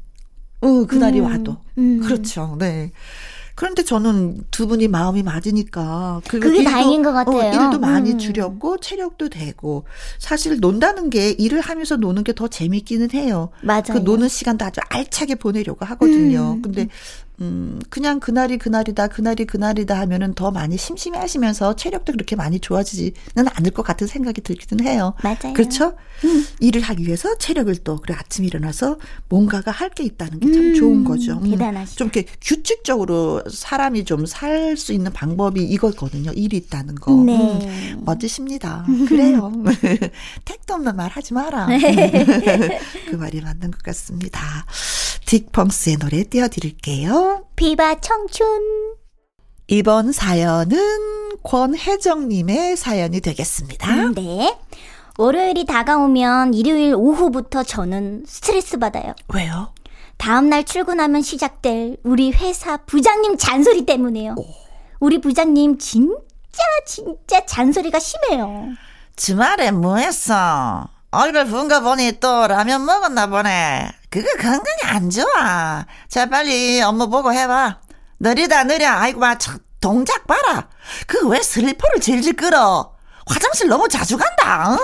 어, 0.61 0.85
그날이 0.85 1.19
음, 1.19 1.25
와도. 1.25 1.57
음. 1.77 1.99
그렇죠. 2.01 2.55
네. 2.59 2.91
그런데 3.53 3.83
저는 3.83 4.43
두 4.51 4.67
분이 4.67 4.89
마음이 4.89 5.23
맞으니까 5.23 6.21
그게 6.27 6.49
일도, 6.57 6.69
다행인 6.69 7.01
것 7.03 7.13
같아요. 7.13 7.37
어, 7.37 7.65
일도 7.65 7.79
많이 7.79 8.11
음. 8.11 8.17
줄였고 8.17 8.79
체력도 8.79 9.29
되고 9.29 9.85
사실 10.19 10.59
논다는 10.59 11.09
게 11.09 11.29
일을 11.31 11.61
하면서 11.61 11.95
노는 11.95 12.23
게 12.25 12.33
더 12.33 12.49
재밌기는 12.49 13.11
해요. 13.13 13.49
맞아요. 13.61 13.83
그 13.93 13.97
노는 13.99 14.27
시간도 14.27 14.65
아주 14.65 14.81
알차게 14.89 15.35
보내려고 15.35 15.85
하거든요. 15.85 16.55
음. 16.55 16.61
근데 16.61 16.89
음, 17.41 17.81
그냥 17.89 18.19
그날이 18.19 18.57
그날이다, 18.57 19.07
그날이 19.07 19.45
그날이다 19.45 19.99
하면은 19.99 20.33
더 20.33 20.51
많이 20.51 20.77
심심해 20.77 21.17
하시면서 21.19 21.75
체력도 21.75 22.13
그렇게 22.13 22.35
많이 22.35 22.59
좋아지지는 22.59 23.47
않을 23.53 23.71
것 23.71 23.83
같은 23.83 24.07
생각이 24.07 24.41
들기는 24.41 24.85
해요. 24.85 25.13
맞아요. 25.23 25.53
그렇죠? 25.53 25.95
음. 26.23 26.45
일을 26.61 26.81
하기 26.81 27.05
위해서 27.05 27.37
체력을 27.37 27.75
또, 27.83 27.97
그래, 27.97 28.15
아침 28.17 28.45
일어나서 28.45 28.97
뭔가가 29.29 29.71
할 29.71 29.89
게 29.95 30.03
있다는 30.03 30.39
게참 30.41 30.61
음, 30.61 30.73
좋은 30.75 31.03
거죠. 31.05 31.39
음. 31.43 31.49
대단하시죠. 31.51 31.97
좀 31.97 32.07
이렇게 32.13 32.25
규칙적으로 32.41 33.41
사람이 33.49 34.03
좀 34.05 34.25
살 34.25 34.75
수 34.77 34.91
있는 34.93 35.13
방법이 35.13 35.61
이거거든요. 35.63 36.31
일이 36.33 36.57
있다는 36.57 36.95
거. 36.95 37.13
네. 37.23 37.93
음, 37.93 38.01
멋지십니다. 38.05 38.85
그래요. 39.07 39.51
택도 40.43 40.73
없는 40.73 40.95
말 40.95 41.09
하지 41.11 41.33
마라. 41.33 41.67
네. 41.67 42.79
그 43.09 43.15
말이 43.15 43.39
맞는 43.41 43.71
것 43.71 43.81
같습니다. 43.83 44.65
딕펑스의 45.25 45.99
노래 45.99 46.23
띄워드릴게요. 46.23 47.45
비바 47.55 48.01
청춘. 48.01 48.95
이번 49.67 50.11
사연은 50.11 50.77
권혜정님의 51.43 52.77
사연이 52.77 53.19
되겠습니다. 53.19 53.91
음, 53.91 54.13
네. 54.13 54.55
월요일이 55.17 55.65
다가오면 55.65 56.53
일요일 56.53 56.93
오후부터 56.93 57.63
저는 57.63 58.25
스트레스 58.27 58.77
받아요. 58.77 59.13
왜요? 59.33 59.73
다음날 60.17 60.63
출근하면 60.65 61.21
시작될 61.21 61.97
우리 62.03 62.31
회사 62.31 62.77
부장님 62.77 63.37
잔소리 63.37 63.85
때문에요. 63.85 64.35
오. 64.37 64.45
우리 64.99 65.19
부장님 65.19 65.77
진짜 65.77 66.17
진짜 66.85 67.45
잔소리가 67.45 67.99
심해요. 67.99 68.67
주말에 69.15 69.71
뭐 69.71 69.97
했어? 69.97 70.87
얼굴 71.15 71.45
부은가 71.45 71.79
보니 71.81 72.19
또 72.19 72.47
라면 72.47 72.85
먹었나 72.85 73.27
보네. 73.27 73.89
그거 74.09 74.27
건강에 74.37 74.63
안 74.83 75.09
좋아. 75.09 75.85
자, 76.09 76.25
빨리 76.27 76.81
업무 76.81 77.09
보고 77.09 77.31
해봐. 77.33 77.79
느리다, 78.19 78.63
느려. 78.63 78.89
아이고, 78.91 79.19
마, 79.19 79.35
동작 79.81 80.25
봐라. 80.27 80.67
그 81.07 81.27
왜 81.27 81.41
슬리퍼를 81.41 81.99
질질 82.01 82.33
끌어? 82.35 82.93
화장실 83.27 83.67
너무 83.67 83.87
자주 83.87 84.17
간다. 84.17 84.71
응? 84.71 84.77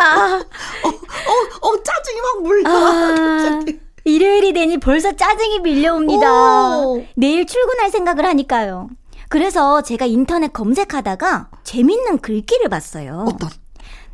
아. 0.00 0.42
어, 0.84 0.88
어, 0.88 1.68
어, 1.68 1.82
짜증이 1.82 2.20
막 2.20 2.42
물나. 2.42 2.70
아, 2.70 3.60
일요일이 4.04 4.52
되니 4.52 4.78
벌써 4.78 5.12
짜증이 5.14 5.60
밀려옵니다. 5.60 6.30
오. 6.80 7.04
내일 7.16 7.46
출근할 7.46 7.90
생각을 7.90 8.24
하니까요. 8.26 8.88
그래서 9.32 9.80
제가 9.80 10.04
인터넷 10.04 10.52
검색하다가 10.52 11.48
재밌는 11.64 12.18
글귀를 12.18 12.68
봤어요. 12.68 13.24
어떤? 13.26 13.48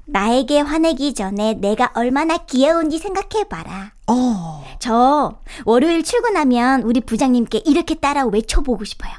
나에게 0.05 0.61
화내기 0.61 1.13
전에 1.13 1.55
내가 1.55 1.91
얼마나 1.97 2.37
귀여운지 2.37 2.99
생각해봐라. 2.99 3.95
어. 4.07 4.65
저 4.79 5.41
월요일 5.65 6.05
출근하면 6.05 6.83
우리 6.83 7.01
부장님께 7.01 7.63
이렇게 7.67 7.97
따라 7.97 8.27
외쳐보고 8.27 8.85
싶어요. 8.85 9.13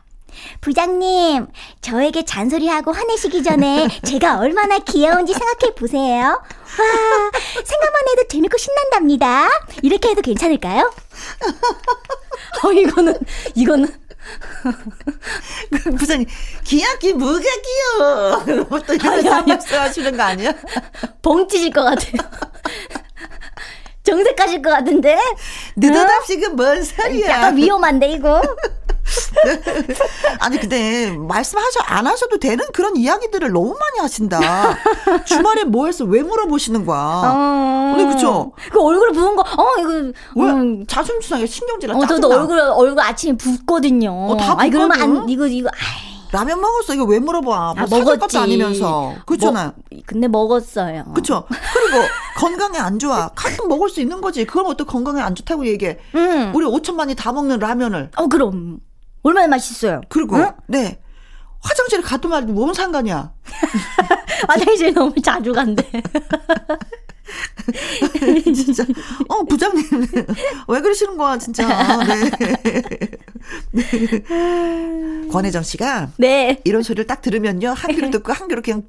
부장님, 0.61 1.47
저에게 1.81 2.23
잔소리하고 2.25 2.91
화내시기 2.91 3.43
전에 3.43 3.87
제가 4.05 4.39
얼마나 4.39 4.79
귀여운지 4.79 5.33
생각해 5.33 5.73
보세요. 5.75 6.25
와, 6.27 7.31
생각만 7.63 8.01
해도 8.11 8.27
재밌고 8.29 8.57
신난답니다. 8.57 9.49
이렇게 9.81 10.09
해도 10.09 10.21
괜찮을까요? 10.21 10.91
어, 12.63 12.71
이거는, 12.71 13.17
이거는, 13.55 13.87
그 15.83 15.91
부장님, 15.97 16.27
귀엽기 16.63 17.13
뭐가 17.13 17.39
귀여워. 17.39 18.79
또 18.85 18.93
이런 18.93 19.27
아니. 19.27 19.47
말씀하시는 19.47 20.15
거 20.15 20.23
아니야? 20.23 20.53
벙 21.21 21.47
찢을 21.47 21.71
것 21.71 21.83
같아요. 21.83 22.29
정색하실 24.03 24.61
것 24.61 24.69
같은데? 24.71 25.19
느닷없이 25.75 26.39
그뭔 26.39 26.83
소리야. 26.83 27.29
약간 27.29 27.57
위험한데, 27.57 28.11
이거? 28.11 28.41
아니 30.39 30.57
근데 30.59 31.11
말씀하셔 31.11 31.79
안 31.85 32.07
하셔도 32.07 32.37
되는 32.39 32.63
그런 32.73 32.95
이야기들을 32.95 33.51
너무 33.51 33.69
많이 33.79 33.99
하신다. 34.01 34.39
주말에 35.25 35.63
뭐 35.63 35.85
했어? 35.87 36.05
왜 36.05 36.21
물어보시는 36.21 36.85
거야? 36.85 36.99
어. 37.25 37.93
네, 37.97 38.05
그쵸? 38.05 38.51
그 38.71 38.81
얼굴 38.81 39.11
부은 39.11 39.35
거, 39.35 39.41
어, 39.41 39.67
이거. 39.79 39.91
왜 40.35 40.51
음, 40.51 40.85
자존심 40.87 41.29
상해 41.29 41.45
신경질 41.45 41.89
나 41.89 41.97
어, 41.97 42.05
저도. 42.05 42.29
얼굴, 42.29 42.59
얼굴 42.59 42.99
아침에 43.01 43.35
붓거든요. 43.37 44.11
어, 44.11 44.37
다 44.37 44.55
아니, 44.57 44.69
그러면 44.71 45.01
안. 45.01 45.29
이거, 45.29 45.47
이거, 45.47 45.69
아이. 45.69 46.09
라면 46.31 46.61
먹었어 46.61 46.93
이거 46.93 47.05
왜 47.05 47.17
물어봐? 47.17 47.45
뭐 47.47 47.73
아, 47.75 47.87
먹었지. 47.89 48.19
것도 48.19 48.39
아니면서 48.39 49.15
그렇잖아. 49.25 49.73
먹- 49.91 50.05
근데 50.05 50.27
먹었어요. 50.27 51.05
그쵸? 51.15 51.45
그리고 51.73 52.03
건강에 52.37 52.77
안 52.77 52.99
좋아. 52.99 53.29
가끔 53.33 53.67
먹을 53.67 53.89
수 53.89 53.99
있는 53.99 54.21
거지. 54.21 54.45
그럼 54.45 54.67
어또 54.67 54.85
건강에 54.85 55.21
안 55.21 55.33
좋다고 55.33 55.65
얘기해. 55.65 55.97
응. 56.13 56.51
우리 56.53 56.67
5천만이 56.67 57.17
다 57.17 57.31
먹는 57.31 57.57
라면을. 57.57 58.11
어, 58.15 58.27
그럼. 58.27 58.77
얼마나 59.23 59.47
맛있어요? 59.47 60.01
그리고 60.09 60.37
응? 60.37 60.51
네 60.67 60.99
화장실에 61.61 62.01
가도 62.01 62.29
말도 62.29 62.53
뭔 62.53 62.73
상관이야. 62.73 63.33
화장실 64.47 64.93
너무 64.93 65.13
자주 65.21 65.51
간대. 65.51 65.83
진짜. 68.55 68.83
어 69.27 69.43
부장님 69.43 69.83
왜 70.67 70.81
그러시는 70.81 71.17
거야 71.17 71.37
진짜. 71.37 71.67
네. 72.03 73.11
네. 73.71 75.27
권혜정 75.31 75.63
씨가 75.63 76.11
네. 76.17 76.61
이런 76.63 76.81
소리를 76.81 77.05
딱 77.07 77.21
들으면요 77.21 77.69
한 77.69 77.91
귀로 77.91 78.09
듣고 78.09 78.33
한 78.33 78.47
귀로 78.47 78.61
그냥 78.61 78.83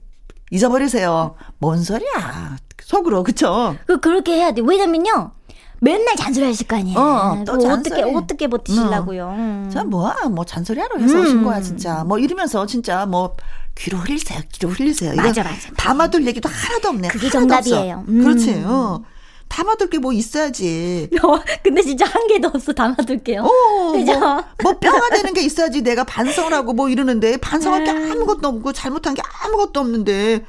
잊어버리세요. 0.50 1.36
뭔 1.58 1.82
소리야. 1.82 2.56
속으로 2.82 3.22
그쵸? 3.22 3.76
그, 3.86 4.00
그렇게 4.00 4.34
해야 4.34 4.52
돼. 4.52 4.62
왜냐면요. 4.64 5.32
맨날 5.80 6.14
잔소리 6.16 6.44
하실 6.44 6.66
거 6.68 6.76
아니에요. 6.76 6.98
어, 6.98 7.02
어, 7.02 7.44
또 7.44 7.52
그거 7.58 7.72
어떻게. 7.72 8.02
어떻게 8.02 8.46
버티시려고요. 8.48 9.28
음. 9.36 9.70
자, 9.72 9.82
뭐야, 9.84 10.28
뭐, 10.30 10.44
잔소리하러 10.44 10.98
해서 10.98 11.18
오신 11.20 11.38
음. 11.38 11.44
거야, 11.44 11.60
진짜. 11.60 12.04
뭐, 12.04 12.18
이러면서, 12.18 12.66
진짜, 12.66 13.06
뭐, 13.06 13.34
귀로 13.76 13.96
흘리세요, 13.98 14.40
귀로 14.52 14.70
흘리세요. 14.70 15.14
맞아, 15.16 15.42
맞아. 15.42 15.70
담아둘 15.76 16.26
얘기도 16.26 16.48
하나도 16.50 16.88
없네. 16.90 17.08
그게 17.08 17.30
정답이에요. 17.30 18.04
음. 18.08 18.22
그렇지, 18.22 18.62
어. 18.66 19.02
담아둘 19.48 19.90
게 19.90 19.98
뭐 19.98 20.12
있어야지. 20.12 21.08
근데 21.64 21.82
진짜 21.82 22.04
한 22.06 22.26
개도 22.28 22.48
없어. 22.54 22.72
담아둘게요. 22.72 23.42
어, 23.42 23.90
그죠? 23.92 24.18
뭐, 24.20 24.44
뭐 24.62 24.78
뼈가 24.78 25.08
되는 25.10 25.32
게 25.34 25.40
있어야지 25.42 25.82
내가 25.82 26.04
반성을 26.04 26.52
하고 26.52 26.72
뭐 26.72 26.88
이러는데, 26.88 27.36
반성할 27.38 27.84
게 27.84 27.90
음. 27.90 28.12
아무것도 28.12 28.46
없고, 28.46 28.72
잘못한 28.72 29.14
게 29.14 29.22
아무것도 29.42 29.80
없는데, 29.80 30.44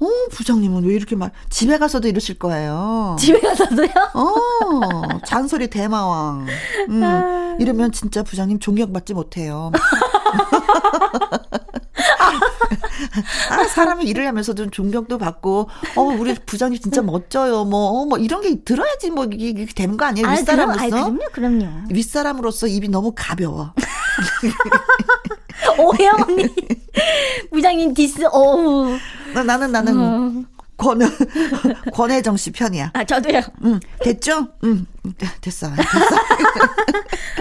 어, 0.00 0.06
부장님은 0.30 0.84
왜 0.84 0.94
이렇게 0.94 1.16
말, 1.16 1.32
집에 1.50 1.76
가서도 1.78 2.08
이러실 2.08 2.38
거예요. 2.38 3.16
집에 3.18 3.40
가서도요? 3.40 3.88
어, 4.14 5.18
잔소리 5.26 5.68
대마왕. 5.68 6.46
음, 6.88 7.56
이러면 7.60 7.92
진짜 7.92 8.22
부장님 8.22 8.60
존경받지 8.60 9.14
못해요. 9.14 9.72
아, 13.50 13.64
사람이 13.64 14.04
일을 14.04 14.26
하면서 14.26 14.54
좀 14.54 14.70
존경도 14.70 15.18
받고, 15.18 15.68
어, 15.96 16.02
우리 16.02 16.34
부장님 16.34 16.80
진짜 16.80 17.02
멋져요. 17.02 17.64
뭐, 17.64 18.02
어, 18.02 18.04
뭐, 18.04 18.18
이런 18.18 18.42
게 18.42 18.60
들어야지 18.62 19.10
뭐, 19.10 19.24
이게, 19.24 19.48
이게 19.48 19.66
되는 19.66 19.96
거 19.96 20.04
아니에요? 20.04 20.26
아, 20.26 20.30
그럼, 20.30 20.40
윗사람으로서? 20.40 20.80
아이, 20.82 20.90
그럼 20.90 21.22
요, 21.22 21.28
그럼요. 21.32 21.66
윗사람으로서 21.90 22.66
입이 22.68 22.88
너무 22.88 23.12
가벼워. 23.16 23.72
오해영 25.78 26.14
언니. 26.28 26.46
부장님 27.50 27.94
디스, 27.94 28.24
어우. 28.32 28.96
나, 29.34 29.42
나는, 29.42 29.72
나는, 29.72 30.46
권, 30.78 31.00
권혜정 31.92 32.36
씨 32.36 32.52
편이야. 32.52 32.92
아, 32.94 33.04
저도요. 33.04 33.40
응, 33.64 33.80
됐죠? 34.00 34.46
응, 34.62 34.86
됐어. 35.40 35.68
됐어. 35.74 36.16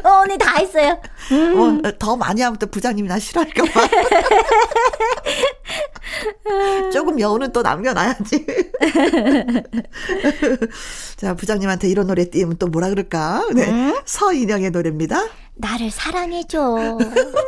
어, 0.04 0.22
언니 0.22 0.38
다 0.38 0.56
했어요. 0.58 1.00
어, 1.32 1.92
더 2.00 2.18
많이 2.18 2.42
하면 2.42 2.58
또 2.58 2.66
부장님이 2.66 3.08
나 3.08 3.20
싫어할까 3.20 3.64
봐. 3.66 3.88
조금 6.92 7.20
여운은 7.20 7.52
또 7.52 7.62
남겨놔야지. 7.62 8.46
자, 11.18 11.36
부장님한테 11.36 11.90
이런 11.90 12.08
노래 12.08 12.30
띄우면 12.30 12.58
또 12.58 12.68
뭐라 12.68 12.90
그럴까? 12.90 13.50
네. 13.54 13.94
서인영의 14.06 14.72
노래입니다. 14.72 15.28
나를 15.56 15.92
사랑해줘. 15.92 16.98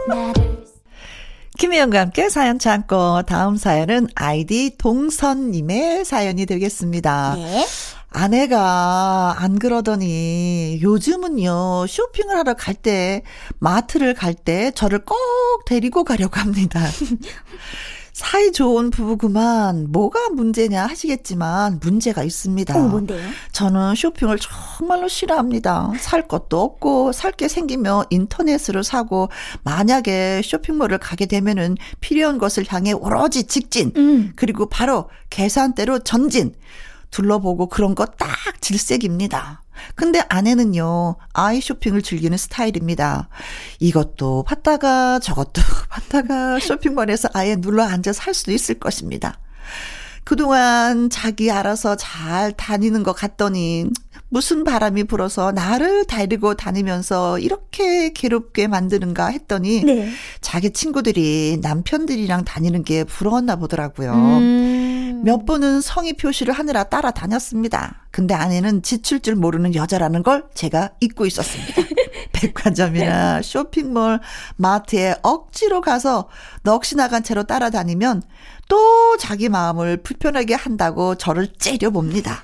나를. 0.07 0.65
김혜영과 1.59 1.99
함께 1.99 2.29
사연 2.29 2.57
참고 2.57 3.21
다음 3.23 3.57
사연은 3.57 4.07
아이디 4.15 4.77
동선님의 4.77 6.05
사연이 6.05 6.45
되겠습니다. 6.45 7.35
네. 7.35 7.65
아내가 8.11 9.35
안 9.37 9.59
그러더니 9.59 10.79
요즘은요 10.81 11.85
쇼핑을 11.85 12.37
하러 12.37 12.53
갈 12.53 12.75
때 12.75 13.23
마트를 13.59 14.13
갈 14.13 14.33
때 14.35 14.71
저를 14.71 14.99
꼭 15.03 15.17
데리고 15.65 16.05
가려고 16.05 16.39
합니다. 16.39 16.79
사이 18.19 18.51
좋은 18.51 18.89
부부구만 18.89 19.87
뭐가 19.93 20.27
문제냐 20.29 20.85
하시겠지만 20.87 21.79
문제가 21.81 22.21
있습니다. 22.21 22.77
어, 22.77 22.87
뭔데요? 22.89 23.25
저는 23.53 23.95
쇼핑을 23.95 24.37
정말로 24.39 25.07
싫어합니다. 25.07 25.93
살 25.99 26.27
것도 26.27 26.59
없고 26.61 27.13
살 27.13 27.29
게 27.39 27.47
생기면 27.47 28.03
인터넷으로 28.09 28.83
사고 28.83 29.29
만약에 29.63 30.41
쇼핑몰을 30.43 30.97
가게 30.97 31.25
되면은 31.27 31.77
필요한 32.01 32.37
것을 32.37 32.65
향해 32.67 32.91
오로지 32.91 33.45
직진 33.45 33.93
음. 33.95 34.33
그리고 34.35 34.65
바로 34.65 35.09
계산대로 35.29 35.99
전진 35.99 36.53
둘러보고 37.11 37.67
그런 37.69 37.95
거 37.95 38.05
딱 38.05 38.29
질색입니다. 38.61 39.63
근데 39.95 40.21
아내는요, 40.27 41.15
아이 41.33 41.61
쇼핑을 41.61 42.01
즐기는 42.01 42.37
스타일입니다. 42.37 43.29
이것도 43.79 44.43
봤다가 44.43 45.19
저것도 45.19 45.61
봤다가 45.89 46.59
쇼핑몰에서 46.59 47.29
아예 47.33 47.55
눌러 47.55 47.83
앉아 47.83 48.11
살 48.13 48.33
수도 48.33 48.51
있을 48.51 48.75
것입니다. 48.75 49.39
그동안 50.25 51.09
자기 51.09 51.49
알아서 51.49 51.95
잘 51.95 52.51
다니는 52.51 53.03
것 53.03 53.13
같더니 53.13 53.85
무슨 54.27 54.63
바람이 54.63 55.05
불어서 55.05 55.51
나를 55.51 56.05
데리고 56.05 56.53
다니면서 56.53 57.39
이렇게 57.39 58.13
괴롭게 58.13 58.67
만드는가 58.67 59.27
했더니 59.27 59.83
네. 59.83 60.11
자기 60.39 60.71
친구들이 60.71 61.59
남편들이랑 61.61 62.45
다니는 62.45 62.83
게 62.83 63.05
부러웠나 63.05 63.55
보더라고요. 63.55 64.13
음. 64.13 64.78
몇 65.23 65.45
번은 65.45 65.81
성의 65.81 66.13
표시를 66.13 66.53
하느라 66.53 66.83
따라다녔습니다. 66.83 68.05
근데 68.11 68.33
아내는 68.33 68.81
지칠 68.83 69.21
줄 69.21 69.35
모르는 69.35 69.75
여자라는 69.75 70.23
걸 70.23 70.45
제가 70.53 70.91
잊고 70.99 71.25
있었습니다. 71.25 71.81
백화점이나 72.31 73.41
쇼핑몰, 73.41 74.19
마트에 74.55 75.15
억지로 75.21 75.81
가서 75.81 76.29
넋이 76.63 76.95
나간 76.95 77.23
채로 77.23 77.43
따라다니면 77.43 78.23
또 78.67 79.17
자기 79.17 79.49
마음을 79.49 79.97
불편하게 79.97 80.53
한다고 80.53 81.15
저를 81.15 81.47
째려봅니다. 81.57 82.43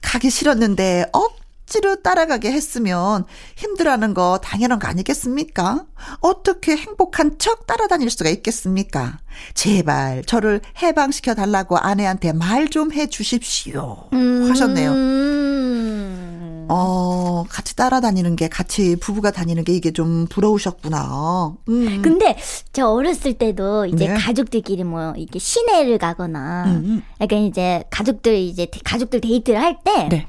가기 0.00 0.30
싫었는데 0.30 1.06
억 1.12 1.39
지로 1.70 1.94
따라가게 2.02 2.50
했으면 2.50 3.24
힘들어하는 3.56 4.12
거 4.12 4.40
당연한 4.42 4.80
거 4.80 4.88
아니겠습니까? 4.88 5.84
어떻게 6.20 6.76
행복한 6.76 7.38
척 7.38 7.66
따라다닐 7.68 8.10
수가 8.10 8.28
있겠습니까? 8.28 9.18
제발 9.54 10.24
저를 10.24 10.60
해방시켜 10.82 11.34
달라고 11.34 11.78
아내한테 11.78 12.32
말 12.32 12.68
좀 12.68 12.90
해 12.92 13.06
주십시오. 13.06 14.08
하셨네요. 14.12 14.90
음. 14.90 16.66
어, 16.68 17.44
같이 17.48 17.74
따라다니는 17.76 18.36
게, 18.36 18.48
같이 18.48 18.96
부부가 18.96 19.30
다니는 19.30 19.64
게 19.64 19.72
이게 19.72 19.92
좀 19.92 20.26
부러우셨구나. 20.28 21.54
음. 21.68 22.02
근데 22.02 22.36
저 22.72 22.88
어렸을 22.88 23.34
때도 23.34 23.86
이제 23.86 24.08
네. 24.08 24.14
가족들끼리 24.14 24.84
뭐 24.84 25.12
이렇게 25.16 25.38
시내를 25.38 25.98
가거나 25.98 26.64
음, 26.66 26.70
음. 26.84 27.02
약간 27.20 27.40
이제 27.40 27.82
가족들 27.90 28.36
이제 28.36 28.66
데- 28.66 28.80
가족들 28.84 29.20
데이트를 29.20 29.60
할 29.60 29.76
때 29.84 30.08
네. 30.10 30.26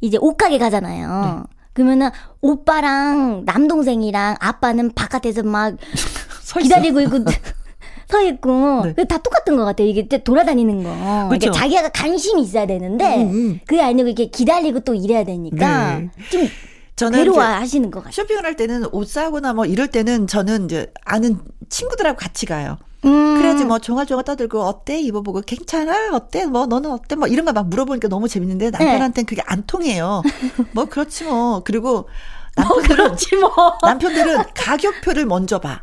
이제 0.00 0.16
옷가게 0.20 0.58
가잖아요. 0.58 1.44
그러면은 1.72 2.10
오빠랑 2.40 3.44
남동생이랑 3.44 4.36
아빠는 4.40 4.94
바깥에서 4.94 5.42
막 5.44 5.76
기다리고 6.60 7.00
있고 7.02 7.18
서 8.08 8.22
있고 8.22 8.86
네. 8.96 9.04
다 9.04 9.18
똑같은 9.18 9.56
것 9.56 9.64
같아요. 9.64 9.86
이게 9.86 10.06
돌아다니는 10.08 10.82
거. 10.82 11.28
그러니까 11.28 11.52
자기가 11.52 11.90
관심이 11.90 12.42
있어야 12.42 12.66
되는데 12.66 13.22
음, 13.22 13.30
음. 13.30 13.60
그게 13.66 13.82
아니고 13.82 14.08
이렇게 14.08 14.26
기다리고 14.26 14.80
또 14.80 14.94
이래야 14.94 15.24
되니까 15.24 15.98
네. 15.98 16.10
좀 16.30 16.48
저는 16.96 17.18
괴로워하시는 17.18 17.90
것 17.90 18.00
같아요. 18.00 18.12
쇼핑을 18.12 18.44
할 18.44 18.56
때는 18.56 18.86
옷 18.92 19.08
사거나 19.08 19.52
뭐 19.52 19.66
이럴 19.66 19.88
때는 19.88 20.26
저는 20.26 20.64
이제 20.64 20.90
아는 21.04 21.38
친구들하고 21.68 22.16
같이 22.16 22.46
가요. 22.46 22.78
음. 23.04 23.36
그래야지 23.36 23.64
뭐 23.64 23.78
종알종알 23.78 24.24
떠들고 24.24 24.60
어때 24.62 25.00
입어보고 25.00 25.42
괜찮아 25.42 26.10
어때 26.12 26.46
뭐 26.46 26.66
너는 26.66 26.90
어때 26.90 27.14
뭐 27.16 27.28
이런 27.28 27.44
거 27.44 27.52
막 27.52 27.68
물어보니까 27.68 28.08
너무 28.08 28.28
재밌는데 28.28 28.70
네. 28.70 28.78
남편한테는 28.78 29.26
그게 29.26 29.42
안 29.46 29.64
통해요. 29.66 30.22
뭐 30.72 30.86
그렇지 30.86 31.24
뭐 31.24 31.62
그리고 31.64 32.08
뭐 32.56 32.64
남편들은 32.66 32.96
그렇지 32.96 33.36
뭐. 33.36 33.52
남편들은 33.82 34.42
가격표를 34.54 35.26
먼저 35.26 35.58
봐. 35.60 35.82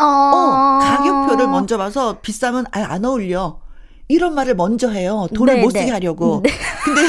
어, 0.00 0.04
어, 0.04 0.78
가격표를 0.80 1.48
먼저 1.48 1.76
봐서 1.78 2.18
비싸면 2.20 2.66
아, 2.72 2.80
안 2.88 3.04
어울려. 3.04 3.60
이런 4.08 4.34
말을 4.34 4.54
먼저 4.54 4.88
해요. 4.88 5.26
돈을 5.34 5.56
네, 5.56 5.62
못 5.62 5.72
네. 5.72 5.80
쓰게 5.80 5.90
하려고. 5.92 6.42
근데 6.84 7.00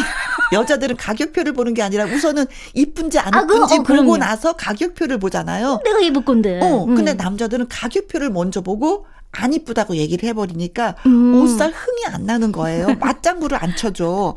여자들은 0.51 0.97
가격표를 0.97 1.53
보는 1.53 1.73
게 1.73 1.81
아니라 1.81 2.03
우선은 2.05 2.45
이쁜지 2.73 3.19
안 3.19 3.33
아, 3.33 3.41
그거, 3.41 3.55
이쁜지 3.55 3.73
어, 3.73 3.77
보고 3.77 3.85
그럼요. 3.87 4.17
나서 4.17 4.53
가격표를 4.53 5.17
보잖아요. 5.19 5.79
내가 5.85 5.99
입을 5.99 6.25
건데. 6.25 6.59
어, 6.61 6.85
근데 6.85 7.11
음. 7.11 7.17
남자들은 7.17 7.67
가격표를 7.69 8.31
먼저 8.31 8.61
보고 8.61 9.05
안 9.31 9.53
이쁘다고 9.53 9.95
얘기를 9.95 10.27
해버리니까 10.29 10.95
음. 11.05 11.35
옷살 11.41 11.71
흥이 11.71 12.05
안 12.13 12.25
나는 12.25 12.51
거예요. 12.51 12.87
맞장구를 12.99 13.57
안 13.61 13.75
쳐줘. 13.75 14.35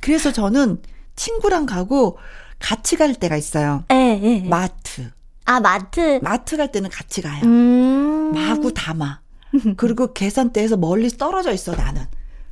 그래서 0.00 0.32
저는 0.32 0.80
친구랑 1.16 1.66
가고 1.66 2.18
같이 2.58 2.96
갈 2.96 3.14
때가 3.14 3.36
있어요. 3.36 3.84
예, 3.92 4.18
예. 4.22 4.40
마트. 4.48 5.10
아 5.44 5.60
마트. 5.60 6.20
마트 6.22 6.56
갈 6.56 6.72
때는 6.72 6.90
같이 6.90 7.22
가요. 7.22 7.42
음. 7.44 8.32
마구 8.34 8.72
담아. 8.72 9.20
그리고 9.76 10.12
계산대에서 10.12 10.76
멀리 10.76 11.08
떨어져 11.10 11.52
있어 11.52 11.74
나는. 11.74 12.06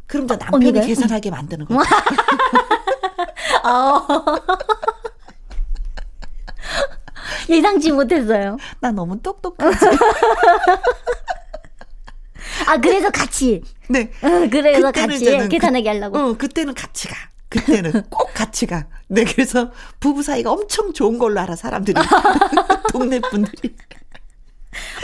그럼 0.07 0.27
저 0.27 0.37
남편이 0.37 0.67
언니가요? 0.69 0.87
계산하게 0.87 1.31
만드는 1.31 1.67
거야. 1.67 1.79
어. 3.65 4.07
예상치 7.49 7.93
못했어요. 7.93 8.57
나 8.81 8.91
너무 8.91 9.21
똑똑하지. 9.21 9.87
아 12.67 12.79
그래서 12.79 13.11
같이. 13.11 13.63
네. 13.89 14.11
어, 14.23 14.49
그래서 14.51 14.91
같이 14.93 15.25
저는 15.25 15.49
계산하게 15.49 15.89
하려고. 15.89 16.19
어, 16.19 16.37
그때는 16.37 16.75
같이 16.75 17.09
가. 17.09 17.17
그때는 17.49 17.93
꼭 18.11 18.33
같이 18.35 18.67
가. 18.67 18.87
네, 19.09 19.25
그래서 19.25 19.71
부부 20.01 20.23
사이가 20.23 20.53
엄청 20.53 20.93
좋은 20.93 21.19
걸로 21.19 21.41
알아, 21.41 21.57
사람들이. 21.57 22.01
동네 22.93 23.21
분들이. 23.21 23.75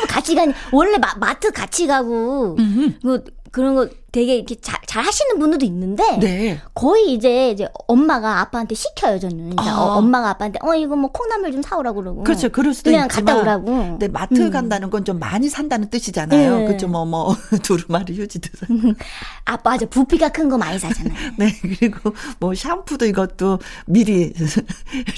어, 0.03 0.07
같이 0.09 0.35
가니 0.35 0.53
원래 0.73 0.99
마, 0.99 1.15
마트 1.17 1.51
같이 1.51 1.87
가고 1.87 2.57
뭐 3.03 3.19
그런 3.51 3.75
거 3.75 3.89
되게 4.15 4.37
이렇게 4.37 4.55
잘, 4.61 4.79
잘 4.87 5.03
하시는 5.05 5.41
분들도 5.41 5.67
있는데 5.67 6.19
네. 6.21 6.61
거의 6.73 7.13
이제 7.13 7.51
이제 7.51 7.67
엄마가 7.89 8.39
아빠한테 8.41 8.77
시켜요 8.77 9.19
저는 9.19 9.55
아. 9.57 9.77
어, 9.77 9.97
엄마가 9.99 10.31
아빠한테 10.31 10.61
어 10.63 10.73
이거 10.77 10.95
뭐 10.95 11.11
콩나물 11.11 11.51
좀 11.51 11.63
사오라고 11.63 12.01
그러고 12.01 12.23
그렇죠. 12.23 12.49
그럴 12.51 12.73
수도 12.75 12.91
그냥 12.93 13.07
있지만. 13.07 13.25
갔다 13.27 13.41
오라고 13.41 13.65
근데 13.65 14.07
마트 14.09 14.41
음. 14.41 14.51
간다는 14.51 14.91
건 14.91 15.05
좀 15.05 15.19
많이 15.19 15.49
산다는 15.51 15.91
뜻이잖아요. 15.91 16.59
네. 16.61 16.65
그렇죠. 16.67 16.89
뭐, 16.89 17.05
뭐, 17.05 17.35
두루마리 17.63 18.17
휴지도 18.19 18.49
사. 18.57 18.67
아빠 19.45 19.71
맞아 19.73 19.85
부피가 19.87 20.29
큰 20.31 20.49
거 20.49 20.57
많이 20.59 20.79
사잖아요 20.79 21.15
네, 21.37 21.53
그리고 21.61 22.15
뭐 22.39 22.55
샴푸도 22.55 23.05
이것도 23.07 23.59
미리 23.87 24.33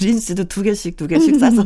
린스도 0.01 0.45
두 0.45 0.63
개씩 0.63 0.97
두 0.97 1.05
개씩 1.07 1.39
싸서. 1.39 1.63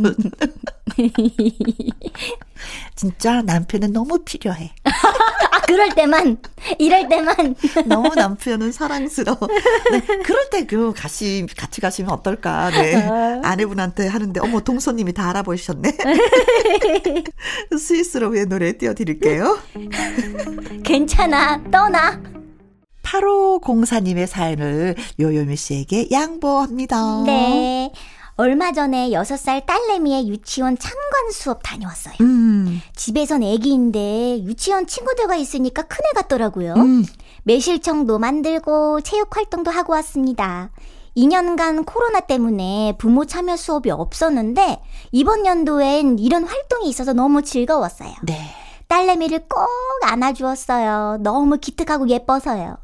진짜 3.01 3.41
남편은 3.41 3.93
너무 3.93 4.19
필요해. 4.23 4.75
아 4.85 5.61
그럴 5.61 5.89
때만 5.89 6.37
이럴 6.77 7.09
때만 7.09 7.55
너무 7.89 8.13
남편은 8.13 8.71
사랑스러워. 8.71 9.39
네, 9.91 10.01
그럴 10.23 10.49
때 10.51 10.61
그 10.67 10.93
같이 10.95 11.47
같이 11.57 11.81
가시면 11.81 12.11
어떨까. 12.11 12.69
네. 12.69 12.93
아내분한테 13.43 14.05
하는데 14.07 14.39
어머 14.39 14.59
동서님이 14.59 15.13
다 15.13 15.29
알아보셨네. 15.31 15.97
스위스로의 17.75 18.45
노래 18.45 18.73
띄워드릴게요. 18.73 19.57
괜찮아 20.83 21.59
떠나 21.71 22.21
8504님의 23.01 24.27
사연을 24.27 24.95
요요미 25.19 25.55
씨에게 25.55 26.09
양보합니다. 26.11 27.23
네 27.25 27.91
얼마 28.41 28.71
전에 28.71 29.11
6살 29.11 29.67
딸내미의 29.67 30.27
유치원 30.27 30.75
참관 30.75 31.29
수업 31.31 31.61
다녀왔어요 31.61 32.15
음, 32.21 32.81
집에선 32.95 33.43
애기인데 33.43 34.41
유치원 34.41 34.87
친구들과 34.87 35.35
있으니까 35.35 35.83
큰애 35.83 36.07
같더라고요. 36.15 36.73
음. 36.73 37.05
매실청도 37.43 38.17
만들고 38.17 39.01
체육 39.01 39.37
활동도 39.37 39.69
하고 39.69 39.93
왔습니다. 39.93 40.71
2년간 41.15 41.85
코로나 41.85 42.19
때문에 42.19 42.95
부모 42.97 43.25
참여 43.25 43.57
수업이 43.57 43.91
없었는데 43.91 44.81
이번 45.11 45.45
연도엔 45.45 46.17
이런 46.17 46.43
활동이 46.43 46.89
있어서 46.89 47.13
너무 47.13 47.43
즐거웠어요. 47.43 48.13
네. 48.23 48.39
딸내미를 48.87 49.45
꼭 49.47 49.69
안아주었어요. 50.03 51.17
너무 51.19 51.59
기특하고 51.59 52.09
예뻐서요. 52.09 52.77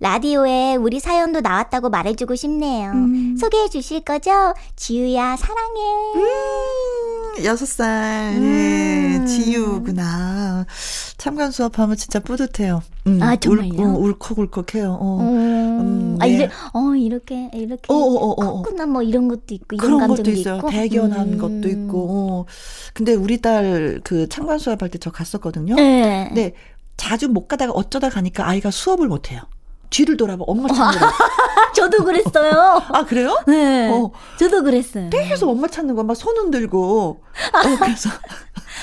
라디오에 0.00 0.76
우리 0.76 1.00
사연도 1.00 1.40
나왔다고 1.40 1.90
말해주고 1.90 2.34
싶네요. 2.34 2.90
음. 2.92 3.36
소개해 3.38 3.68
주실 3.68 4.00
거죠? 4.00 4.30
지우야 4.76 5.36
사랑해. 5.36 5.80
음, 6.16 7.44
여섯 7.44 7.66
살, 7.66 8.32
음. 8.34 8.40
네, 9.20 9.24
지유구나. 9.26 10.66
참관 11.18 11.50
수업하면 11.50 11.96
진짜 11.96 12.18
뿌듯해요. 12.20 12.82
음, 13.06 13.22
아, 13.22 13.36
정말요? 13.36 13.72
울, 13.80 13.84
어, 13.86 13.98
울컥울컥해요. 13.98 14.98
어. 15.00 15.18
음, 15.20 15.80
음, 15.80 16.16
아 16.20 16.26
네. 16.26 16.34
이제 16.34 16.50
어 16.72 16.94
이렇게 16.94 17.50
이렇게 17.54 17.82
어, 17.92 17.94
어, 17.94 17.98
어, 17.98 18.30
어. 18.30 18.62
컸구나 18.62 18.86
뭐 18.86 19.02
이런 19.02 19.28
것도 19.28 19.42
있고 19.50 19.76
이런 19.76 19.96
그런 19.98 20.08
것도 20.08 20.30
있어요. 20.30 20.56
있고 20.56 20.70
대견한 20.70 21.34
음. 21.34 21.38
것도 21.38 21.68
있고. 21.68 22.06
어. 22.10 22.44
근데 22.94 23.14
우리 23.14 23.40
딸 23.40 24.00
그 24.04 24.28
참관 24.28 24.58
수업할 24.58 24.88
때 24.90 24.98
저 25.00 25.10
갔었거든요. 25.10 25.74
네. 25.76 26.26
근데 26.28 26.54
자주 26.96 27.28
못 27.28 27.48
가다가 27.48 27.72
어쩌다 27.72 28.10
가니까 28.10 28.46
아이가 28.46 28.70
수업을 28.70 29.08
못 29.08 29.30
해요. 29.30 29.40
뒤를 29.90 30.16
돌아봐 30.16 30.44
엄마 30.46 30.68
찾느라. 30.68 31.06
아, 31.08 31.12
저도 31.74 32.04
그랬어요. 32.04 32.80
아 32.88 33.04
그래요? 33.04 33.36
네. 33.46 33.90
어. 33.90 34.10
저도 34.38 34.62
그랬어요. 34.62 35.10
계속 35.10 35.50
엄마 35.50 35.66
찾는 35.68 35.94
거 35.96 36.02
막 36.02 36.14
손 36.16 36.36
흔들고. 36.36 37.20
어, 37.20 37.60
그래서 37.78 38.10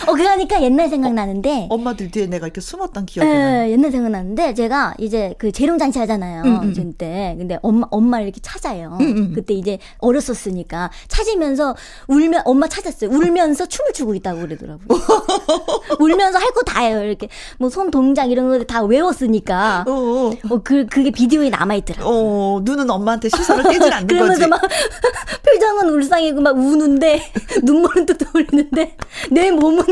어 0.07 0.13
그러니까 0.13 0.61
옛날 0.61 0.89
생각나는데 0.89 1.67
엄마들 1.69 2.11
뒤에 2.11 2.27
내가 2.27 2.45
이렇게 2.47 2.61
숨었던 2.61 3.05
기억이 3.05 3.29
나요. 3.29 3.67
예, 3.67 3.71
옛날 3.71 3.91
생각나는데 3.91 4.53
제가 4.53 4.93
이제 4.99 5.33
그 5.37 5.51
재롱 5.51 5.77
잔치 5.77 5.97
하잖아요. 5.99 6.43
음, 6.43 6.59
음. 6.63 6.73
그때 6.73 7.35
근데 7.37 7.57
엄마 7.61 7.87
엄마를 7.89 8.25
이렇게 8.27 8.39
찾아요. 8.41 8.97
음, 8.99 9.17
음. 9.17 9.31
그때 9.33 9.53
이제 9.53 9.79
어렸었으니까 9.99 10.91
찾으면서 11.07 11.75
울면 12.07 12.41
엄마 12.45 12.67
찾았어요. 12.67 13.09
울면서 13.09 13.65
춤을 13.67 13.93
추고 13.93 14.13
있다고 14.15 14.41
그러더라고요. 14.41 14.87
울면서 15.99 16.37
할 16.39 16.51
거 16.53 16.61
다 16.63 16.81
해요. 16.81 17.03
이렇게 17.03 17.29
뭐 17.59 17.69
손 17.69 17.91
동작 17.91 18.29
이런 18.31 18.49
거 18.49 18.63
다 18.65 18.83
외웠으니까. 18.83 19.85
어, 19.87 19.91
어. 19.91 20.31
어, 20.49 20.61
그, 20.63 20.85
그게 20.97 21.11
비디오에 21.11 21.49
남아있더라고요. 21.51 22.11
어, 22.11 22.59
눈은 22.63 22.89
엄마한테 22.89 23.29
시선을 23.29 23.63
떼질 23.65 23.93
않는 23.93 24.07
거지. 24.07 24.13
그러면서 24.17 24.47
막 24.47 24.59
표정은 25.45 25.89
울상이고 25.89 26.41
막 26.41 26.57
우는데 26.57 27.21
눈물은 27.63 28.07
또 28.07 28.17
돌리는데 28.17 28.97
내 29.31 29.51
몸은 29.51 29.83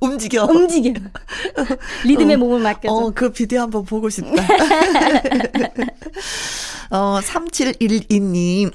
움직여. 0.00 0.44
움직여. 0.44 0.94
리듬에 2.04 2.34
어. 2.34 2.38
몸을 2.38 2.60
맡겨서. 2.60 2.94
어, 2.94 3.12
그 3.14 3.30
비디오 3.30 3.60
한번 3.60 3.84
보고 3.84 4.08
싶다. 4.08 4.30
어, 6.90 7.20
3712님. 7.22 8.72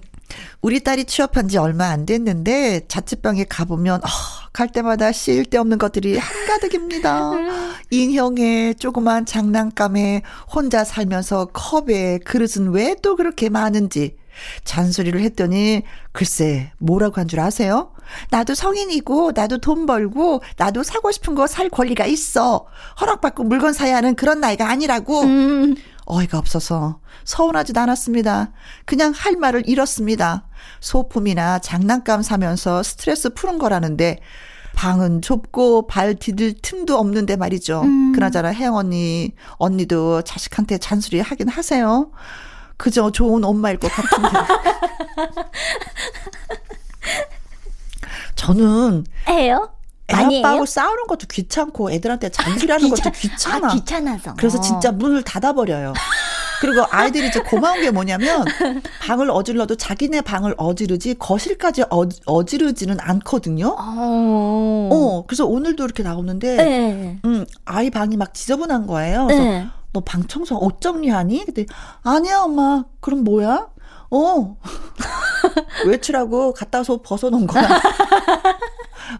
우리 0.61 0.79
딸이 0.81 1.05
취업한 1.05 1.47
지 1.47 1.57
얼마 1.57 1.87
안 1.87 2.05
됐는데 2.05 2.81
자취방에 2.87 3.45
가보면 3.45 4.01
아, 4.03 4.07
갈 4.53 4.71
때마다 4.71 5.11
쉴데 5.11 5.57
없는 5.57 5.77
것들이 5.77 6.17
한가득입니다. 6.17 7.31
인형에 7.91 8.75
조그만 8.75 9.25
장난감에 9.25 10.21
혼자 10.53 10.83
살면서 10.83 11.45
컵에 11.53 12.19
그릇은 12.25 12.71
왜 12.71 12.95
또 13.01 13.15
그렇게 13.15 13.49
많은지 13.49 14.15
잔소리를 14.63 15.19
했더니 15.21 15.83
글쎄 16.11 16.71
뭐라고 16.77 17.19
한 17.19 17.27
줄 17.27 17.39
아세요? 17.39 17.91
나도 18.29 18.53
성인이고 18.55 19.31
나도 19.33 19.57
돈 19.59 19.85
벌고 19.85 20.41
나도 20.57 20.83
사고 20.83 21.11
싶은 21.11 21.33
거 21.35 21.47
살 21.47 21.69
권리가 21.69 22.05
있어. 22.05 22.65
허락받고 22.99 23.43
물건 23.43 23.73
사야 23.73 23.97
하는 23.97 24.15
그런 24.15 24.39
나이가 24.41 24.69
아니라고. 24.69 25.21
음, 25.23 25.75
어이가 26.05 26.37
없어서 26.37 26.99
서운하지도 27.23 27.79
않았습니다. 27.79 28.51
그냥 28.85 29.13
할 29.15 29.35
말을 29.35 29.67
잃었습니다. 29.67 30.47
소품이나 30.79 31.59
장난감 31.59 32.21
사면서 32.21 32.83
스트레스 32.83 33.33
푸는 33.33 33.57
거라는데 33.59 34.19
방은 34.73 35.21
좁고 35.21 35.87
발 35.87 36.15
디딜 36.15 36.55
틈도 36.61 36.97
없는데 36.97 37.35
말이죠. 37.35 37.81
음. 37.81 38.13
그나저나 38.13 38.53
혜영 38.53 38.75
언니, 38.75 39.33
언니도 39.57 40.23
자식한테 40.23 40.77
잔소리 40.77 41.19
하긴 41.19 41.49
하세요. 41.49 42.11
그저 42.77 43.11
좋은 43.11 43.43
엄마일 43.43 43.77
것 43.77 43.91
같은데. 43.91 44.29
저는 48.35 49.05
해요? 49.27 49.71
애 50.11 50.39
아빠하고 50.39 50.65
싸우는 50.65 51.07
것도 51.07 51.27
귀찮고 51.27 51.91
애들한테 51.91 52.29
잔소리하는 52.29 52.87
아, 52.87 52.89
것도 52.89 53.11
귀찮아. 53.11 53.67
아, 53.67 53.73
귀찮아서. 53.73 54.33
그래서 54.37 54.59
진짜 54.61 54.91
문을 54.91 55.23
닫아버려요. 55.23 55.93
그리고 56.61 56.85
아이들이 56.91 57.27
이제 57.27 57.39
고마운 57.39 57.81
게 57.81 57.89
뭐냐면 57.89 58.45
방을 59.01 59.31
어질러도 59.31 59.77
자기네 59.77 60.21
방을 60.21 60.53
어지르지 60.57 61.15
거실까지 61.15 61.83
어, 61.89 62.03
어지르지는 62.25 62.97
않거든요. 62.99 63.75
어. 63.79 64.89
어 64.91 65.23
그래서 65.25 65.47
오늘도 65.47 65.83
이렇게 65.83 66.03
나오는데, 66.03 66.55
네. 66.57 67.19
음, 67.25 67.45
아이 67.65 67.89
방이 67.89 68.15
막 68.15 68.35
지저분한 68.35 68.85
거예요. 68.85 69.25
그래서 69.25 69.43
네. 69.43 69.67
너방 69.91 70.27
청소 70.27 70.57
옷 70.59 70.81
정리하니? 70.81 71.45
근데 71.45 71.65
아니야 72.03 72.41
엄마. 72.41 72.85
그럼 72.99 73.23
뭐야? 73.23 73.67
어. 74.11 74.57
외출하고 75.87 76.53
갔다 76.53 76.79
와서 76.79 77.01
벗어놓은 77.01 77.47
거야. 77.47 77.67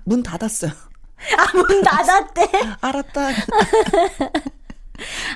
문 0.04 0.23
닫았어요. 0.23 0.71
아, 1.38 1.58
문 1.58 1.82
닫았대? 1.84 2.49
알았다. 2.82 3.30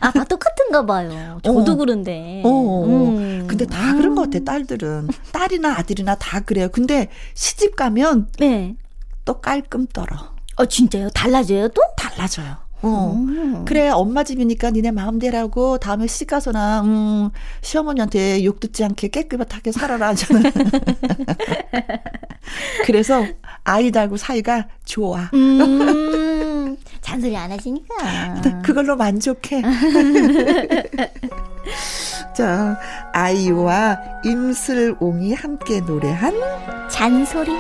아, 0.02 0.12
다 0.12 0.24
똑같은가 0.26 0.86
봐요. 0.86 1.40
저도 1.44 1.74
어. 1.74 1.76
그런데. 1.76 2.42
어. 2.46 2.84
음. 2.86 3.48
근데 3.48 3.66
다 3.66 3.92
음. 3.92 3.98
그런 3.98 4.16
것 4.16 4.30
같아, 4.30 4.44
딸들은. 4.44 5.10
딸이나 5.32 5.76
아들이나 5.78 6.16
다 6.16 6.40
그래요. 6.42 6.70
근데 6.72 7.10
시집 7.34 7.76
가면. 7.76 8.30
네. 8.40 8.76
또 9.26 9.42
깔끔 9.42 9.88
떨어. 9.88 10.34
어, 10.58 10.66
진짜요? 10.66 11.10
달라져요, 11.10 11.68
또? 11.70 11.82
달라져요. 11.98 12.58
어. 12.86 13.14
음. 13.16 13.66
그래, 13.66 13.90
엄마 13.90 14.24
집이니까 14.24 14.72
니네 14.72 14.92
마음대로 14.92 15.38
하고 15.38 15.78
다음에 15.78 16.08
시집 16.08 16.30
가서나, 16.30 16.82
음, 16.82 17.30
시어머니한테 17.62 18.44
욕 18.46 18.60
듣지 18.60 18.84
않게 18.84 19.10
깨끗하게 19.10 19.72
살아라. 19.72 20.14
저는. 20.14 20.44
그래서 22.86 23.26
아이들하고 23.64 24.18
사이가 24.18 24.68
좋아. 24.86 25.30
음, 25.34 26.78
잔소리 27.02 27.36
안 27.36 27.52
하시니까. 27.52 28.42
그걸로 28.64 28.96
만족해. 28.96 29.64
자, 32.36 32.80
아이와 33.14 33.98
임슬옹이 34.24 35.34
함께 35.34 35.82
노래한 35.82 36.34
잔소리. 36.90 37.52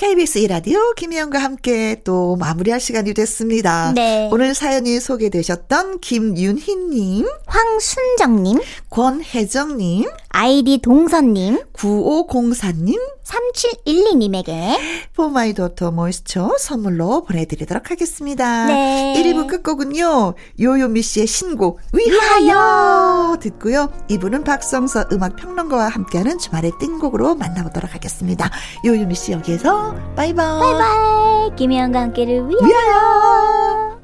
KBS 0.00 0.38
이라디오 0.38 0.94
김혜영과 0.94 1.38
함께 1.38 2.00
또 2.04 2.34
마무리할 2.36 2.80
시간이 2.80 3.12
됐습니다. 3.12 3.92
네. 3.94 4.30
오늘 4.32 4.54
사연이 4.54 4.98
소개되셨던 4.98 6.00
김윤희님, 6.00 7.26
황순정님, 7.44 8.60
권혜정님, 8.88 10.08
아이디 10.30 10.78
동선님, 10.78 11.64
9504님, 11.74 12.98
3712님에게 13.24 14.78
For 15.14 15.37
My 15.37 15.52
Daughter 15.52 15.90
moisture 15.90 16.56
선물로 16.58 17.24
보내드리도록 17.24 17.90
하겠습니다. 17.90 18.66
네. 18.66 19.14
1부 19.18 19.48
끝곡은요, 19.48 20.34
요요미 20.58 21.02
씨의 21.02 21.26
신곡, 21.26 21.78
위하여! 21.92 23.36
듣고요. 23.38 23.90
2부는 24.08 24.44
박성서 24.44 25.08
음악평론가와 25.12 25.88
함께하는 25.88 26.38
주말의 26.38 26.72
띵곡으로 26.80 27.34
만나보도록 27.34 27.94
하겠습니다. 27.94 28.50
요요미 28.86 29.14
씨 29.14 29.32
여기에서 29.32 29.89
bye 30.16 30.60
bye. 30.60 30.95
Bye 30.95 31.21
bye. 31.21 31.56
김혜영과 31.56 32.00
함께를 32.02 32.48
위하여. 32.48 32.66
위하여. 32.66 34.00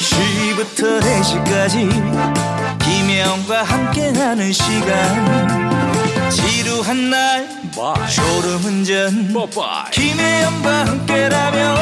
2시부터 0.00 1.00
4시까지 1.00 2.78
김혜영과 2.78 3.62
함께하는 3.62 4.52
시간 4.52 6.30
지루한 6.30 7.10
날 7.10 7.48
졸음운전 8.08 9.32
김혜영과 9.92 10.86
함께라면 10.86 11.76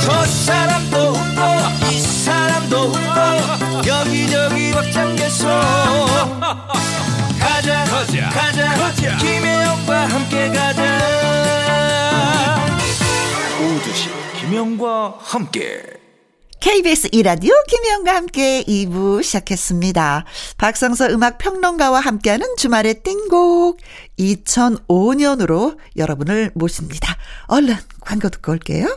저 0.00 0.24
사람도 0.24 0.96
웃고 0.96 1.90
이 1.92 2.00
사람도 2.00 2.76
웃고 2.76 3.88
여기저기 3.88 4.72
벅장개소 4.72 5.46
가자 7.38 7.84
가자 7.84 8.28
가자, 8.30 8.74
가자. 8.74 9.16
김혜 9.18 9.59
영과 9.90 10.06
함께 10.06 10.48
가자 10.50 10.84
오두시 13.58 14.08
김혜영과 14.38 15.16
함께 15.18 15.82
KBS 16.60 17.08
이라디오 17.10 17.52
김혜영과 17.66 18.14
함께 18.14 18.62
2부 18.62 19.24
시작했습니다. 19.24 20.26
박성서 20.58 21.08
음악 21.08 21.38
평론가와 21.38 21.98
함께하는 21.98 22.54
주말의 22.56 23.02
띵곡 23.02 23.80
2005년으로 24.16 25.76
여러분을 25.96 26.52
모십니다. 26.54 27.16
얼른 27.48 27.74
광고 28.00 28.28
듣고 28.28 28.52
올게요. 28.52 28.96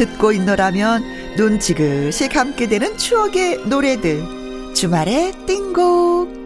듣고 0.00 0.32
있노라면 0.32 1.36
눈 1.36 1.60
지그시 1.60 2.30
감게 2.30 2.68
되는 2.68 2.96
추억의 2.96 3.66
노래들. 3.66 4.72
주말의 4.74 5.32
띵곡. 5.46 6.39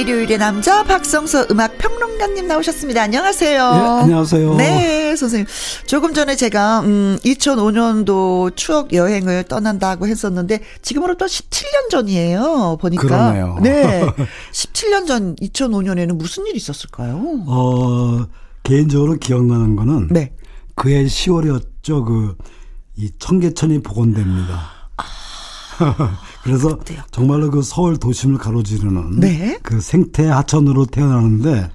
일요일의 0.00 0.38
남자 0.38 0.82
박성서 0.82 1.48
음악 1.50 1.76
평론가님 1.76 2.46
나오셨습니다. 2.46 3.02
안녕하세요. 3.02 3.58
예, 3.60 4.02
안녕하세요. 4.02 4.54
네, 4.54 5.14
선생님. 5.14 5.46
조금 5.84 6.14
전에 6.14 6.36
제가 6.36 6.80
음 6.80 7.18
2005년도 7.22 8.56
추억 8.56 8.94
여행을 8.94 9.44
떠난다고 9.44 10.06
했었는데 10.06 10.60
지금으로 10.80 11.18
또 11.18 11.26
17년 11.26 11.90
전이에요. 11.90 12.78
보니까. 12.80 13.02
그러네요. 13.02 13.58
네. 13.60 14.02
17년 14.52 15.06
전 15.06 15.36
2005년에는 15.36 16.14
무슨 16.16 16.46
일이 16.46 16.56
있었을까요? 16.56 17.20
어, 17.46 18.26
개인적으로 18.62 19.16
기억나는 19.18 19.76
거는 19.76 20.08
네. 20.10 20.32
그해 20.76 21.04
10월이었죠. 21.04 22.06
그, 22.06 22.38
이 22.96 23.10
청계천이 23.18 23.82
복원됩니다. 23.82 24.70
그래서 26.42 26.78
정말로 27.10 27.50
그 27.50 27.62
서울 27.62 27.98
도심을 27.98 28.38
가로지르는 28.38 29.20
네. 29.20 29.58
그 29.62 29.80
생태 29.80 30.26
하천으로 30.28 30.86
태어나는데 30.86 31.70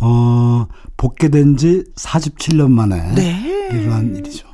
어 0.00 0.66
복귀된 0.96 1.56
지 1.56 1.84
47년 1.96 2.70
만에 2.70 3.14
네. 3.14 3.68
일어난 3.72 4.16
일이죠. 4.16 4.48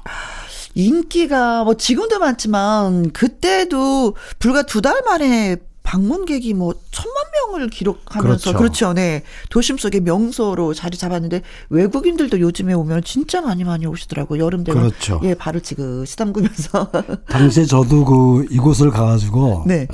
인기가 0.74 1.64
뭐 1.64 1.74
지금도 1.74 2.18
많지만 2.18 3.10
그때도 3.12 4.14
불과 4.38 4.62
두 4.62 4.80
달 4.80 5.00
만에 5.04 5.56
방문객이 5.88 6.52
뭐 6.52 6.74
천만 6.90 7.14
명을 7.32 7.70
기록하면서 7.70 8.52
그렇죠. 8.52 8.58
그렇죠. 8.58 8.92
네. 8.92 9.22
도심 9.48 9.78
속의 9.78 10.02
명소로 10.02 10.74
자리 10.74 10.98
잡았는데 10.98 11.40
외국인들도 11.70 12.40
요즘에 12.40 12.74
오면 12.74 13.04
진짜 13.04 13.40
많이 13.40 13.64
많이 13.64 13.86
오시더라고요. 13.86 14.44
여름 14.44 14.64
되면 14.64 14.82
그렇죠. 14.82 15.18
예, 15.24 15.32
바로 15.32 15.60
지금 15.60 16.04
시담구면서 16.04 16.90
당시에 17.30 17.64
저도 17.64 18.04
그 18.04 18.46
이곳을 18.50 18.90
가 18.90 19.06
가지고 19.06 19.64
네. 19.66 19.88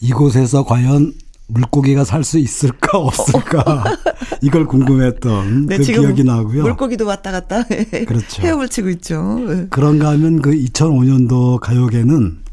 이곳에서 0.00 0.64
과연 0.64 1.12
물고기가 1.48 2.04
살 2.04 2.24
수 2.24 2.38
있을까 2.38 2.96
없을까 2.96 3.84
이걸 4.40 4.64
궁금했던 4.66 5.66
네, 5.66 5.76
그 5.76 5.84
기억이 5.84 6.24
나고요. 6.24 6.62
물고기도 6.62 7.04
왔다 7.04 7.30
갔다 7.32 7.64
그렇죠. 8.06 8.40
헤엄을 8.40 8.70
치고 8.70 8.88
있죠. 8.88 9.40
예. 9.50 9.66
그런가 9.68 10.08
하면 10.12 10.40
그 10.40 10.52
2005년도 10.52 11.60
가요계는 11.60 12.43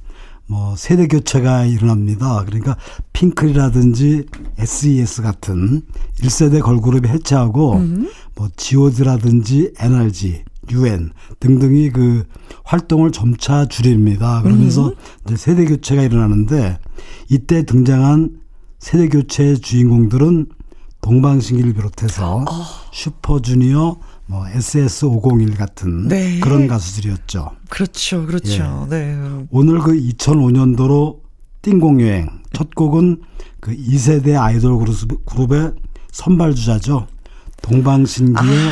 뭐 0.47 0.75
세대 0.75 1.07
교체가 1.07 1.65
일어납니다. 1.65 2.43
그러니까 2.45 2.75
핑클이라든지 3.13 4.25
SES 4.57 5.21
같은 5.21 5.83
1세대 6.19 6.61
걸그룹이 6.61 7.07
해체하고 7.07 7.79
뭐 8.35 8.49
G.O.D라든지 8.57 9.73
NRG, 9.79 10.43
UN 10.71 11.11
등등이 11.39 11.91
그 11.91 12.25
활동을 12.63 13.11
점차 13.11 13.65
줄입니다. 13.65 14.41
그러면서 14.41 14.93
이제 15.25 15.35
세대 15.37 15.65
교체가 15.65 16.03
일어나는데 16.03 16.79
이때 17.29 17.63
등장한 17.63 18.41
세대 18.79 19.07
교체의 19.07 19.59
주인공들은 19.59 20.47
동방신기를 21.01 21.73
비롯해서 21.73 22.45
슈퍼주니어, 22.91 23.97
뭐 24.31 24.45
SS501 24.45 25.57
같은 25.57 26.07
네. 26.07 26.39
그런 26.39 26.65
가수들이었죠. 26.65 27.51
그렇죠. 27.69 28.25
그렇죠. 28.25 28.87
네. 28.89 29.13
오늘 29.49 29.79
그 29.79 29.91
2005년도로 29.91 31.19
띵공 31.61 32.01
여행 32.01 32.29
첫 32.53 32.73
곡은 32.73 33.23
그 33.59 33.75
2세대 33.75 34.39
아이돌 34.39 34.77
그룹, 34.77 35.25
그룹의 35.25 35.73
선발 36.13 36.55
주자죠. 36.55 37.07
동방신기의 37.61 38.71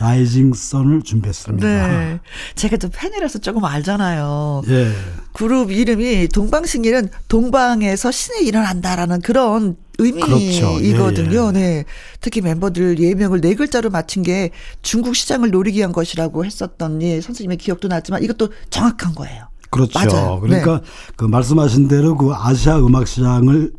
라이징 0.00 0.52
선을 0.52 1.02
준비했습니다. 1.02 1.66
아. 1.66 1.86
네. 1.86 2.20
제가 2.56 2.76
또 2.78 2.88
팬이라서 2.90 3.38
조금 3.38 3.64
알잖아요. 3.64 4.62
예. 4.66 4.92
그룹 5.32 5.70
이름이 5.70 6.26
동방신기는 6.28 7.08
동방에서 7.28 8.10
신이 8.10 8.44
일어난다라는 8.46 9.20
그런 9.20 9.76
의미이거든요. 9.98 10.38
그렇죠. 10.38 10.78
예, 10.82 10.88
예. 10.90 11.52
네. 11.52 11.84
특히 12.20 12.40
멤버들 12.40 12.98
예명을 12.98 13.40
네 13.40 13.54
글자로 13.54 13.90
맞춘 13.90 14.22
게 14.22 14.50
중국 14.82 15.16
시장을 15.16 15.50
노리기 15.50 15.78
위한 15.78 15.92
것이라고 15.92 16.44
했었던 16.44 17.02
예, 17.02 17.20
선생님의 17.20 17.58
기억도 17.58 17.88
나지만 17.88 18.22
이것도 18.22 18.48
정확한 18.70 19.14
거예요. 19.14 19.48
그렇죠. 19.70 19.98
맞아요. 19.98 20.40
그러니까 20.40 20.80
네. 20.80 20.86
그 21.16 21.24
말씀하신 21.24 21.88
대로 21.88 22.16
그 22.16 22.32
아시아 22.32 22.78
음악 22.78 23.06
시장을 23.06 23.72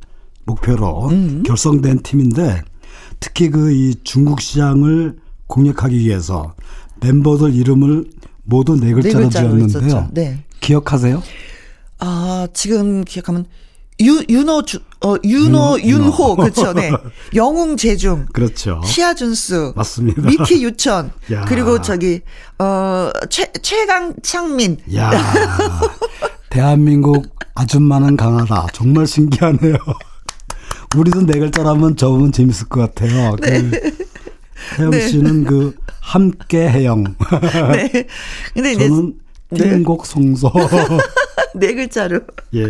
목표로 0.45 1.09
음. 1.09 1.43
결성된 1.45 2.03
팀인데 2.03 2.61
특히 3.19 3.49
그 3.49 3.71
이 3.71 3.95
중국 4.03 4.41
시장을 4.41 5.17
공략하기 5.47 5.97
위해서 5.97 6.53
멤버들 7.01 7.55
이름을 7.55 8.05
모두 8.43 8.75
네네 8.75 8.93
글자로 8.93 9.23
글자로 9.25 9.49
지었는데요. 9.49 10.09
네. 10.11 10.43
기억하세요? 10.59 11.21
아, 11.99 12.47
지금 12.53 13.03
기억하면 13.03 13.45
유, 14.01 14.23
윤호 14.29 14.63
주, 14.63 14.79
어, 15.03 15.15
윤호, 15.23 15.79
윤호, 15.81 16.07
윤호. 16.07 16.35
그렇죠. 16.37 16.73
네. 16.73 16.91
영웅 17.35 17.75
재중. 17.75 18.25
그렇죠. 18.31 18.81
시아준수. 18.85 19.73
맞습니다. 19.75 20.21
미키 20.21 20.63
유천. 20.63 21.11
야. 21.31 21.45
그리고 21.45 21.81
저기, 21.81 22.21
어, 22.59 23.09
최, 23.29 23.51
최강 23.61 24.13
창민. 24.23 24.77
야 24.95 25.11
대한민국 26.49 27.27
아줌마는 27.55 28.15
강하다. 28.17 28.67
정말 28.73 29.05
신기하네요. 29.05 29.75
우리도 30.95 31.25
네 31.25 31.37
글자라면 31.37 31.95
적으면 31.97 32.31
재밌을 32.31 32.67
것 32.67 32.79
같아요. 32.81 33.35
그 33.41 33.71
혜영 34.79 34.91
네. 34.91 35.07
씨는 35.07 35.43
그 35.43 35.75
함께 36.01 36.67
해영. 36.69 37.03
네. 37.73 38.07
근데 38.53 38.73
저는 38.75 39.07
네. 39.07 39.13
띵곡 39.55 40.05
송소. 40.05 40.51
네 41.55 41.73
글자로. 41.73 42.21
예. 42.53 42.65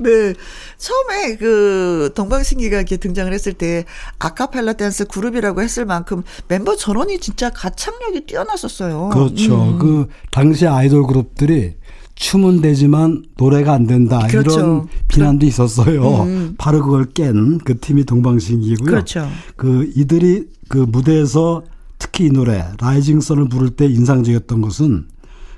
네. 0.00 0.34
처음에 0.78 1.36
그 1.36 2.10
동방신기가 2.14 2.76
이렇게 2.76 2.96
등장을 2.96 3.32
했을 3.32 3.52
때 3.52 3.84
아카펠라 4.18 4.74
댄스 4.74 5.06
그룹이라고 5.06 5.62
했을 5.62 5.84
만큼 5.84 6.22
멤버 6.48 6.76
전원이 6.76 7.18
진짜 7.18 7.50
가창력이 7.50 8.26
뛰어났었어요. 8.26 9.10
그렇죠. 9.12 9.62
음. 9.62 9.78
그 9.78 10.06
당시 10.30 10.66
아이돌 10.66 11.06
그룹들이 11.06 11.74
춤은 12.14 12.60
되지만 12.60 13.24
노래가 13.36 13.72
안 13.72 13.86
된다 13.88 14.24
그렇죠. 14.30 14.58
이런 14.58 14.88
비난도 15.08 15.46
있었어요. 15.46 16.22
음. 16.22 16.54
바로 16.56 16.80
그걸 16.82 17.06
깬 17.06 17.58
그 17.64 17.78
팀이 17.80 18.04
동방신기고요. 18.04 18.86
그렇죠. 18.88 19.28
그 19.56 19.90
이들이 19.96 20.46
그 20.68 20.78
무대에서 20.78 21.64
특히 21.98 22.26
이 22.26 22.30
노래 22.30 22.64
라이징 22.80 23.20
선을 23.20 23.48
부를 23.48 23.70
때 23.70 23.86
인상적이었던 23.86 24.60
것은 24.60 25.06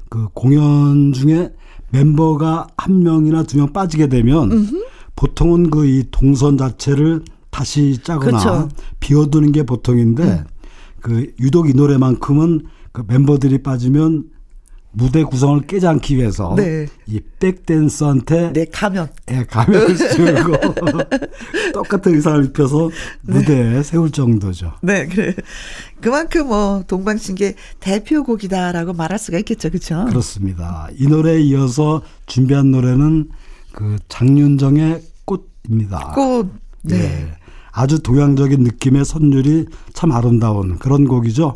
그 0.08 0.28
공연 0.34 1.12
중에 1.12 1.52
멤버가 1.90 2.66
한 2.76 3.02
명이나 3.02 3.42
두 3.44 3.56
명 3.58 3.72
빠지게 3.72 4.08
되면 4.08 4.50
보통은 5.16 5.70
그 5.70 5.84
이 5.86 6.04
동선 6.10 6.58
자체를 6.58 7.22
다시 7.50 7.98
짜거나 8.02 8.38
그렇죠. 8.38 8.68
비워두는 9.00 9.52
게 9.52 9.62
보통인데 9.62 10.44
그 11.00 11.32
유독 11.40 11.68
이 11.70 11.72
노래만큼은 11.74 12.66
그 12.92 13.04
멤버들이 13.06 13.62
빠지면 13.62 14.24
무대 14.98 15.22
구성을 15.22 15.60
깨지 15.66 15.86
않기 15.86 16.16
위해서 16.16 16.54
네. 16.56 16.86
이 17.06 17.20
백댄서한테 17.38 18.54
네, 18.54 18.64
가면. 18.72 19.08
예, 19.30 19.44
가면을 19.44 19.92
씌우고 19.94 20.74
똑같은 21.74 22.14
의상을 22.14 22.46
입혀서 22.46 22.90
무대에 23.20 23.82
세울 23.82 24.10
정도죠. 24.10 24.72
네, 24.80 25.06
그래. 25.06 25.34
그만큼 26.00 26.48
뭐 26.48 26.82
동방신기의 26.86 27.56
대표곡이다라고 27.80 28.94
말할 28.94 29.18
수가 29.18 29.36
있겠죠. 29.40 29.68
그렇죠? 29.68 30.06
그렇습니다. 30.06 30.88
이 30.98 31.06
노래에 31.06 31.42
이어서 31.42 32.00
준비한 32.24 32.70
노래는 32.70 33.28
그 33.72 33.98
장윤정의 34.08 35.02
꽃입니다. 35.26 36.12
꽃. 36.14 36.48
네. 36.80 36.96
예. 36.96 37.32
아주 37.70 37.98
동양적인 38.02 38.62
느낌의 38.62 39.04
선율이 39.04 39.66
참 39.92 40.10
아름다운 40.12 40.78
그런 40.78 41.06
곡이죠. 41.06 41.54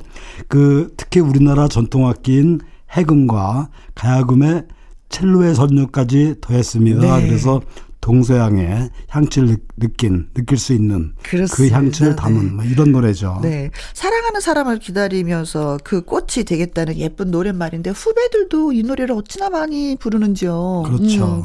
그 0.48 0.92
특히 0.98 1.20
우리나라 1.20 1.68
전통악기인 1.68 2.60
해금과 2.92 3.68
가야금의 3.94 4.64
첼로의 5.08 5.54
선율까지 5.54 6.36
더했습니다. 6.40 7.18
네. 7.18 7.26
그래서 7.26 7.60
동서양의 8.00 8.88
향취를 9.08 9.48
느- 9.48 9.56
느낀 9.76 10.28
느낄 10.32 10.56
수 10.56 10.72
있는 10.72 11.12
그 11.22 11.30
그렇습니다. 11.32 11.76
향취를 11.76 12.16
담은 12.16 12.46
네. 12.46 12.52
뭐 12.52 12.64
이런 12.64 12.92
노래죠. 12.92 13.40
네. 13.42 13.70
사랑하는 13.92 14.40
사람을 14.40 14.78
기다리면서 14.78 15.78
그 15.84 16.02
꽃이 16.02 16.44
되겠다는 16.46 16.96
예쁜 16.96 17.30
노랫말인데 17.30 17.90
후배들도 17.90 18.72
이 18.72 18.82
노래를 18.84 19.14
어찌나 19.14 19.50
많이 19.50 19.96
부르는지요. 19.96 20.84
그렇죠. 20.86 21.26
음. 21.26 21.42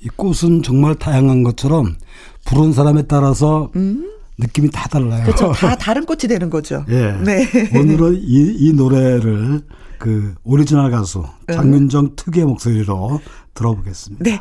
이 0.00 0.08
꽃은 0.14 0.62
정말 0.62 0.94
다양한 0.94 1.42
것처럼 1.42 1.96
부른 2.44 2.72
사람에 2.72 3.02
따라서 3.08 3.70
음. 3.74 4.08
느낌이 4.38 4.70
다 4.70 4.86
달라요. 4.88 5.24
그렇죠. 5.24 5.50
다 5.52 5.74
다른 5.80 6.04
꽃이 6.04 6.20
되는 6.28 6.50
거죠. 6.50 6.84
예. 6.90 7.12
네. 7.24 7.48
오늘은 7.74 8.20
이, 8.22 8.54
이 8.58 8.72
노래를 8.74 9.62
그 9.98 10.34
오리지널 10.44 10.90
가수 10.90 11.20
음. 11.48 11.54
장윤정 11.54 12.16
특유의 12.16 12.46
목소리로 12.46 13.20
들어보겠습니다. 13.54 14.24
네. 14.24 14.40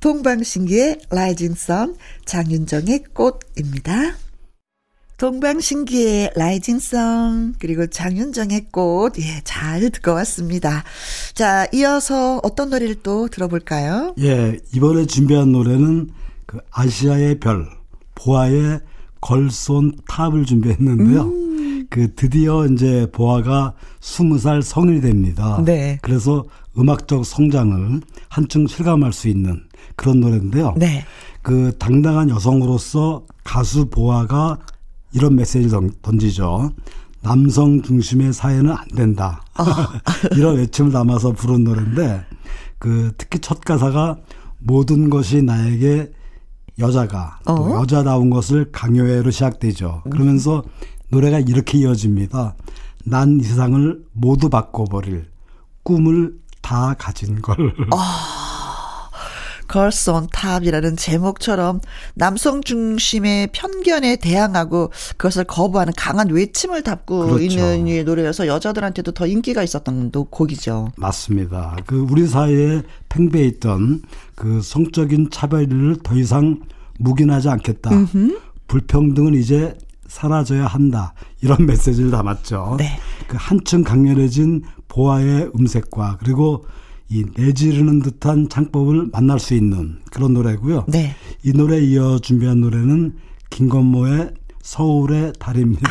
동방신기의 0.00 1.00
Rising 1.10 1.54
Sun 1.54 1.96
장윤정의 2.24 3.04
꽃입니다. 3.14 4.14
동방신기의 5.16 6.30
Rising 6.36 6.78
Sun 6.78 7.54
그리고 7.58 7.88
장윤정의 7.88 8.66
꽃 8.70 9.18
예, 9.18 9.40
잘 9.42 9.80
듣고 9.90 10.12
왔습니다. 10.12 10.84
자, 11.34 11.66
이어서 11.72 12.40
어떤 12.44 12.70
노래를 12.70 13.02
또 13.02 13.26
들어볼까요? 13.26 14.14
예, 14.20 14.60
이번에 14.72 15.06
준비한 15.06 15.50
노래는 15.50 16.10
그 16.46 16.58
아시아의 16.70 17.40
별, 17.40 17.68
보아의 18.14 18.78
걸손 19.20 19.96
탑을 20.08 20.44
준비했는데요. 20.44 21.22
음. 21.22 21.47
그 21.90 22.14
드디어 22.14 22.66
이제 22.66 23.06
보아가 23.12 23.74
20살 24.00 24.62
성인이 24.62 25.00
됩니다. 25.00 25.60
네. 25.64 25.98
그래서 26.02 26.44
음악적 26.78 27.24
성장을 27.24 28.00
한층 28.28 28.66
실감할 28.66 29.12
수 29.12 29.28
있는 29.28 29.62
그런 29.96 30.20
노래인데요. 30.20 30.74
네. 30.76 31.04
그 31.42 31.72
당당한 31.78 32.28
여성으로서 32.30 33.24
가수 33.42 33.86
보아가 33.88 34.58
이런 35.12 35.34
메시지를 35.36 35.70
던- 35.70 35.92
던지죠. 36.02 36.70
남성 37.22 37.82
중심의 37.82 38.32
사회는 38.32 38.70
안 38.70 38.86
된다. 38.94 39.42
이런 40.36 40.56
외침을 40.56 40.92
담아서 40.92 41.32
부른 41.32 41.64
노래인데 41.64 42.22
그 42.78 43.12
특히 43.18 43.38
첫 43.40 43.60
가사가 43.62 44.18
모든 44.58 45.08
것이 45.10 45.42
나에게 45.42 46.12
여자가 46.78 47.40
또 47.44 47.54
어? 47.54 47.80
여자다운 47.80 48.30
것을 48.30 48.70
강요해로 48.70 49.30
시작되죠. 49.32 50.02
그러면서 50.10 50.62
노래가 51.10 51.38
이렇게 51.40 51.78
이어집니다. 51.78 52.54
난 53.04 53.40
이 53.40 53.42
세상을 53.44 54.04
모두 54.12 54.50
바꿔버릴 54.50 55.26
꿈을 55.82 56.34
다 56.60 56.94
가진 56.98 57.40
걸. 57.40 57.56
Girls 59.70 60.08
on 60.10 60.28
Top이라는 60.32 60.96
제목처럼 60.96 61.80
남성 62.14 62.62
중심의 62.62 63.50
편견에 63.52 64.16
대항하고 64.16 64.90
그것을 65.18 65.44
거부하는 65.44 65.92
강한 65.96 66.30
외침을 66.30 66.82
담고 66.82 67.26
그렇죠. 67.26 67.42
있는 67.42 67.86
이 67.86 68.02
노래여서 68.02 68.46
여자들한테도 68.46 69.12
더 69.12 69.26
인기가 69.26 69.62
있었던 69.62 70.10
또 70.10 70.24
곡이죠. 70.24 70.92
맞습니다. 70.96 71.76
그 71.86 71.98
우리 72.10 72.26
사회에 72.26 72.82
팽배해 73.10 73.44
있던 73.46 74.02
그 74.34 74.62
성적인 74.62 75.28
차별을 75.30 75.96
더 76.02 76.14
이상 76.14 76.60
묵인하지 76.98 77.48
않겠다. 77.50 77.90
불평등은 78.68 79.34
이제 79.34 79.76
사라져야 80.08 80.66
한다. 80.66 81.14
이런 81.40 81.64
메시지를 81.66 82.10
담았죠. 82.10 82.76
네. 82.78 82.98
그 83.28 83.36
한층 83.38 83.84
강렬해진 83.84 84.62
보아의 84.88 85.50
음색과 85.54 86.18
그리고 86.18 86.64
이 87.10 87.24
내지르는 87.36 88.00
듯한 88.00 88.48
창법을 88.48 89.10
만날 89.12 89.38
수 89.38 89.54
있는 89.54 90.00
그런 90.10 90.34
노래고요. 90.34 90.86
네. 90.88 91.14
이 91.42 91.52
노래 91.52 91.78
이어 91.78 92.18
준비한 92.18 92.60
노래는 92.60 93.16
김건모의 93.50 94.32
서울의 94.62 95.34
달입니다. 95.38 95.88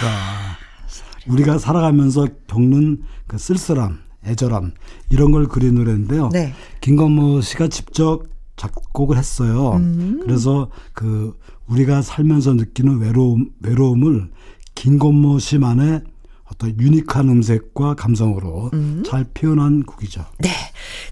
우리가 1.27 1.57
살아가면서 1.57 2.27
겪는 2.47 3.01
그 3.27 3.37
쓸쓸함, 3.37 3.99
애절함 4.25 4.73
이런 5.09 5.31
걸 5.31 5.47
그린 5.47 5.75
노래인데요. 5.75 6.29
네. 6.31 6.53
김건모 6.81 7.41
씨가 7.41 7.67
직접 7.69 8.23
작곡을 8.55 9.17
했어요. 9.17 9.73
음. 9.75 10.19
그래서 10.23 10.69
그 10.93 11.37
우리가 11.67 12.01
살면서 12.01 12.53
느끼는 12.53 12.99
외로움, 12.99 13.49
외로움을 13.61 14.29
김건모 14.75 15.39
씨 15.39 15.57
만의 15.57 16.01
어떤 16.45 16.79
유니크한 16.79 17.27
음색과 17.27 17.95
감성으로 17.95 18.69
음. 18.73 19.03
잘 19.05 19.25
표현한 19.33 19.83
곡이죠. 19.83 20.23
네. 20.39 20.49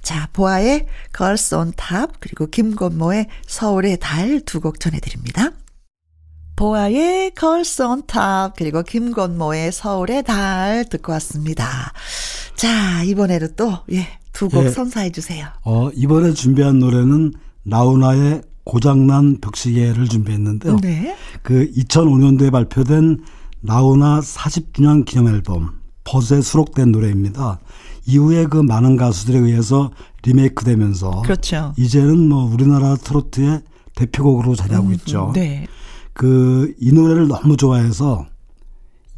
자, 0.02 0.30
보아의 0.32 0.86
Girls 1.16 1.54
on 1.54 1.74
Top 1.76 2.14
그리고 2.22 2.48
김건모의 2.48 3.28
서울의 3.46 3.98
달 4.00 4.40
두 4.46 4.62
곡 4.62 4.80
전해드립니다. 4.80 5.52
보아의 6.56 7.34
Girls 7.38 7.82
on 7.82 8.04
Top 8.08 8.54
그리고 8.58 8.82
김건모의 8.84 9.74
서울의 9.74 10.24
달 10.24 10.86
듣고 10.90 11.12
왔습니다. 11.14 11.92
자, 12.56 13.04
이번에도 13.04 13.48
또, 13.56 13.80
예, 13.92 14.08
두곡 14.32 14.64
예. 14.66 14.70
선사해 14.70 15.12
주세요. 15.12 15.48
어, 15.66 15.90
이번에 15.94 16.32
준비한 16.32 16.80
노래는 16.80 17.34
나훈아의 17.64 18.42
고장난 18.66 19.40
벽시계를 19.40 20.08
준비했는데요. 20.10 20.78
네. 20.82 21.16
그 21.44 21.72
2005년도에 21.72 22.52
발표된 22.52 23.20
나훈아 23.62 24.20
40주년 24.20 25.06
기념 25.06 25.28
앨범 25.28 25.80
버스에 26.04 26.42
수록된 26.42 26.92
노래입니다. 26.92 27.60
이후에 28.08 28.46
그 28.46 28.58
많은 28.58 28.98
가수들에 28.98 29.40
의해서 29.40 29.92
리메이크 30.24 30.66
되면서 30.66 31.22
그렇죠. 31.22 31.74
이제는 31.78 32.28
뭐 32.30 32.44
우리나라 32.44 32.96
트로트의 32.96 33.62
대표곡으로 33.96 34.56
자리하고 34.56 34.92
있죠. 34.94 35.32
네. 35.34 35.68
그 36.14 36.74
이 36.80 36.92
노래를 36.92 37.28
너무 37.28 37.58
좋아해서 37.58 38.26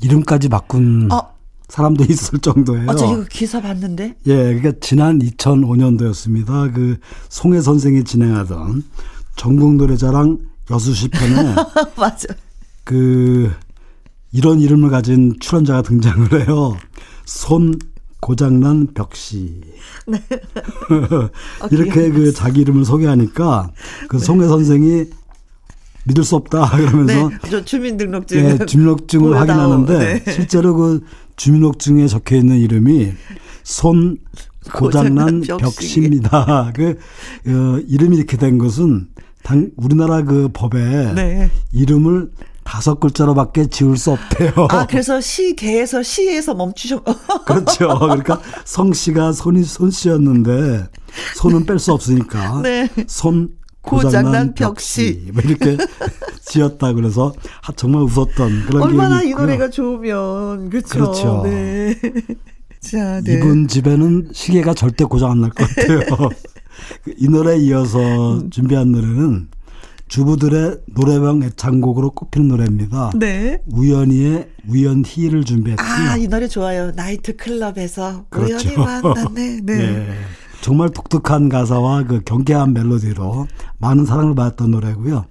이름까지 0.02 0.50
바꾼 0.50 1.12
어. 1.12 1.22
사람도 1.70 2.06
있을 2.10 2.40
정도예요. 2.40 2.90
어, 2.90 2.96
저 2.96 3.14
이거 3.14 3.26
기사 3.30 3.62
봤는데? 3.62 4.16
예, 4.28 4.34
그러니까 4.36 4.72
지난 4.80 5.20
2005년도였습니다. 5.20 6.74
그 6.74 6.98
송혜 7.30 7.62
선생이 7.62 8.04
진행하던 8.04 8.84
전국 9.38 9.76
노래자랑 9.76 10.40
여수시 10.70 11.08
편에 11.10 11.56
맞아. 11.96 12.28
그 12.84 13.52
이런 14.34 14.60
이름을 14.60 14.90
가진 14.90 15.36
출연자가 15.40 15.84
등장을 15.84 16.46
해요. 16.46 16.76
손 17.26 17.76
고장난 18.20 18.88
벽시. 18.94 19.62
이렇게 21.72 22.10
그 22.12 22.34
자기 22.34 22.62
이름을 22.62 22.84
소개하니까 22.84 23.72
그 24.10 24.20
송혜 24.20 24.48
선생이 24.48 25.06
믿을 26.06 26.24
수 26.24 26.36
없다 26.36 26.70
그러면서 26.76 27.30
네. 27.30 27.38
저 27.50 27.64
주민등록증. 27.64 28.38
예, 28.38 28.66
주민등록증을. 28.66 29.38
확인하는데 29.40 30.24
네. 30.24 30.32
실제로 30.32 30.74
그 30.76 31.02
주민등록증에 31.36 32.08
적혀 32.08 32.38
있는 32.38 32.58
이름이 32.58 33.14
손 33.64 34.18
고장난 34.74 35.42
고장난 35.42 35.60
벽시입니다. 35.60 36.74
그 36.76 36.98
어, 37.48 37.80
이름이 37.88 38.18
이렇게 38.18 38.38
된 38.38 38.58
것은 38.58 39.08
당 39.44 39.70
우리나라 39.78 40.24
그 40.24 40.50
법에 40.54 41.14
네. 41.14 41.50
이름을 41.72 42.32
다섯 42.64 43.00
글자로밖에 43.00 43.68
지을 43.68 43.96
수 43.96 44.12
없대요. 44.12 44.52
아, 44.70 44.86
그래서 44.86 45.22
시계에서 45.22 46.04
시에서 46.04 46.54
멈추셔. 46.54 47.02
그렇죠. 47.46 47.88
그러니까 48.00 48.42
성 48.66 48.92
씨가 48.92 49.32
손이 49.32 49.64
손 49.64 49.90
씨였는데 49.90 50.88
손은 51.38 51.66
뺄 51.66 51.80
수 51.80 51.94
없으니까 51.94 52.60
네. 52.64 52.90
손 53.08 53.50
고장난 53.82 54.54
벽시. 54.54 55.30
뭐 55.34 55.42
이렇게 55.46 55.78
지었다 56.46 56.92
그래서 56.92 57.32
하, 57.62 57.72
정말 57.72 58.02
웃었던 58.02 58.66
그런 58.68 58.82
얼마나 58.84 59.22
이. 59.24 59.30
노래가 59.30 59.70
좋으면 59.70 60.70
그렇죠. 60.70 60.90
그렇죠. 60.90 61.42
네. 61.46 61.96
자, 62.82 63.22
네. 63.22 63.34
이분 63.36 63.68
집에는 63.70 64.30
시계가 64.34 64.74
절대 64.74 65.06
고장 65.06 65.32
안 65.32 65.40
날 65.42 65.50
것 65.52 65.68
같아요. 65.74 66.02
그이 67.04 67.28
노래에 67.30 67.58
이어서 67.58 68.40
음. 68.40 68.50
준비한 68.50 68.92
노래는 68.92 69.50
주부들의 70.08 70.78
노래방 70.96 71.44
애창곡으로 71.44 72.12
꼽히는 72.12 72.48
노래입니다. 72.48 73.12
네. 73.16 73.62
우연히의 73.68 74.50
우연히를 74.70 75.44
준비했고요. 75.44 75.88
아, 75.88 76.18
이 76.18 76.28
노래 76.28 76.48
좋아요. 76.48 76.92
나이트 76.96 77.36
클럽에서 77.36 78.26
그렇죠. 78.30 78.56
우연히 78.56 78.78
만났네. 78.78 79.62
네. 79.66 79.74
예. 79.74 80.08
정말 80.62 80.90
독특한 80.90 81.50
가사와 81.50 82.04
그 82.04 82.22
경쾌한 82.22 82.74
멜로디로 82.74 83.48
많은 83.80 84.06
사랑을 84.06 84.34
받았던 84.34 84.72
노래고요. 84.72 85.26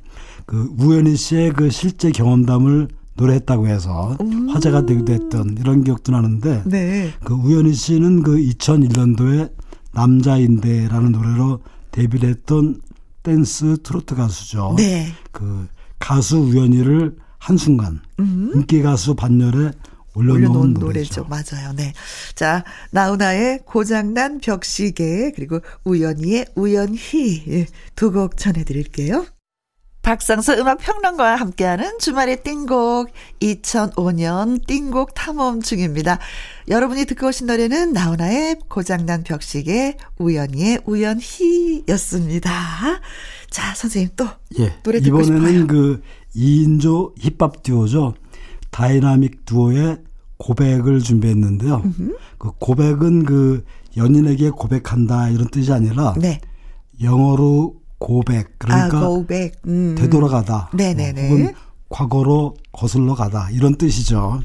그 0.44 0.70
우연희 0.78 1.16
씨의 1.16 1.52
그 1.54 1.70
실제 1.70 2.10
경험담을 2.10 2.88
노래했다고 3.16 3.66
해서 3.66 4.16
화제가 4.52 4.86
되기도 4.86 5.12
했던 5.12 5.56
이런 5.58 5.82
기억도 5.82 6.12
나는데 6.12 6.62
네. 6.66 7.10
그 7.24 7.34
우연희 7.34 7.72
씨는 7.72 8.22
그 8.22 8.36
2001년도에 8.36 9.50
남자인데라는 9.96 11.12
노래로 11.12 11.60
데뷔를 11.90 12.28
했던 12.28 12.82
댄스 13.22 13.78
트로트 13.82 14.14
가수죠. 14.14 14.74
네. 14.76 15.12
그 15.32 15.66
가수 15.98 16.36
우연희를 16.36 17.16
한순간 17.38 18.02
인기 18.18 18.82
가수 18.82 19.14
반열에 19.14 19.72
올려놓은, 20.14 20.44
올려놓은 20.50 20.74
노래죠. 20.74 21.22
노래죠. 21.22 21.24
맞아요. 21.28 21.72
네. 21.74 21.92
자, 22.34 22.64
나훈아의 22.90 23.60
고장난 23.64 24.38
벽시계, 24.38 25.32
그리고 25.34 25.60
우연히의 25.84 26.46
우연히, 26.54 27.44
예, 27.48 27.66
두곡 27.96 28.36
전해드릴게요. 28.36 29.26
박상서 30.06 30.54
음악평론가와 30.54 31.34
함께하는 31.34 31.98
주말의 31.98 32.44
띵곡 32.44 33.10
2005년 33.42 34.64
띵곡 34.64 35.14
탐험 35.14 35.60
중입니다. 35.60 36.20
여러분이 36.68 37.06
듣고 37.06 37.26
오신 37.26 37.48
노래는 37.48 37.92
나훈아의 37.92 38.60
고장난 38.68 39.24
벽시계 39.24 39.96
우연히의 40.18 40.82
우연히였습니다. 40.86 42.50
자, 43.50 43.74
선생님 43.74 44.10
또 44.14 44.28
예. 44.60 44.74
노래 44.84 45.00
듣고 45.00 45.22
이번에는 45.22 45.48
싶어요. 45.48 45.66
그 45.66 46.00
2인조 46.36 47.14
힙합 47.18 47.64
듀오죠. 47.64 48.14
다이나믹 48.70 49.44
듀오의 49.44 49.98
고백을 50.36 51.00
준비했는데요. 51.00 51.82
그 52.38 52.52
고백은 52.60 53.24
그 53.24 53.64
연인에게 53.96 54.50
고백한다 54.50 55.30
이런 55.30 55.48
뜻이 55.48 55.72
아니라 55.72 56.14
네. 56.16 56.40
영어로 57.02 57.85
go 57.98 58.18
back 58.18 58.58
그러니까 58.58 58.98
아, 58.98 59.24
back. 59.26 59.52
음. 59.66 59.94
되돌아가다. 59.96 60.70
네네네. 60.74 61.26
어, 61.26 61.30
혹은 61.30 61.54
과거로 61.88 62.56
거슬러 62.72 63.14
가다 63.14 63.50
이런 63.50 63.76
뜻이죠. 63.76 64.42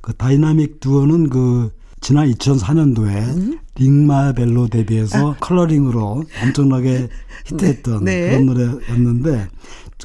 그 0.00 0.14
다이나믹 0.14 0.80
듀오는 0.80 1.28
그 1.28 1.72
지난 2.00 2.30
2004년도에 2.30 3.36
음. 3.36 3.58
Ring 3.74 4.05
My 4.05 4.21
Bell로 4.21 4.68
데뷔해서 4.68 5.36
컬러링으로 5.40 6.24
엄청나게 6.42 7.08
히트했던 7.46 7.94
아. 7.94 8.00
네. 8.04 8.30
그런 8.30 8.46
노래였는데 8.46 9.48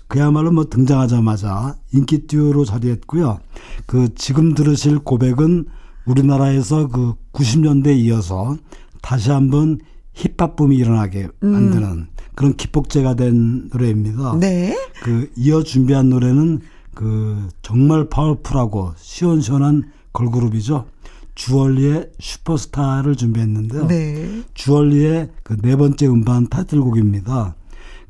그야말로 0.08 0.52
뭐 0.52 0.66
등장하자마자 0.66 1.76
인기 1.94 2.26
듀오로 2.28 2.66
자리했고요. 2.66 3.40
그 3.86 4.14
지금 4.16 4.54
들으실 4.54 5.00
고백은 5.00 5.66
우리나라에서 6.06 6.88
그 6.88 7.14
90년대에 7.34 7.98
이어서 7.98 8.58
다시 9.02 9.32
한번 9.32 9.80
힙합 10.22 10.56
붐이 10.56 10.76
일어나게 10.78 11.28
만드는 11.40 11.84
음. 11.84 12.08
그런 12.36 12.56
기폭제가 12.56 13.16
된 13.16 13.70
노래입니다. 13.72 14.38
네. 14.40 14.76
그 15.04 15.30
이어 15.36 15.64
준비한 15.64 16.10
노래는 16.10 16.60
그 16.94 17.50
정말 17.62 18.08
파워풀하고 18.10 18.94
시원시원한 18.98 19.92
걸그룹이죠. 20.14 20.86
주얼리의 21.36 22.10
슈퍼스타를 22.20 23.16
준비했는데요. 23.16 23.88
네. 23.88 24.44
주얼리의 24.54 25.30
그 25.44 25.58
네 25.62 25.76
번째 25.76 26.08
음반 26.08 26.48
타이틀곡입니다. 26.48 27.56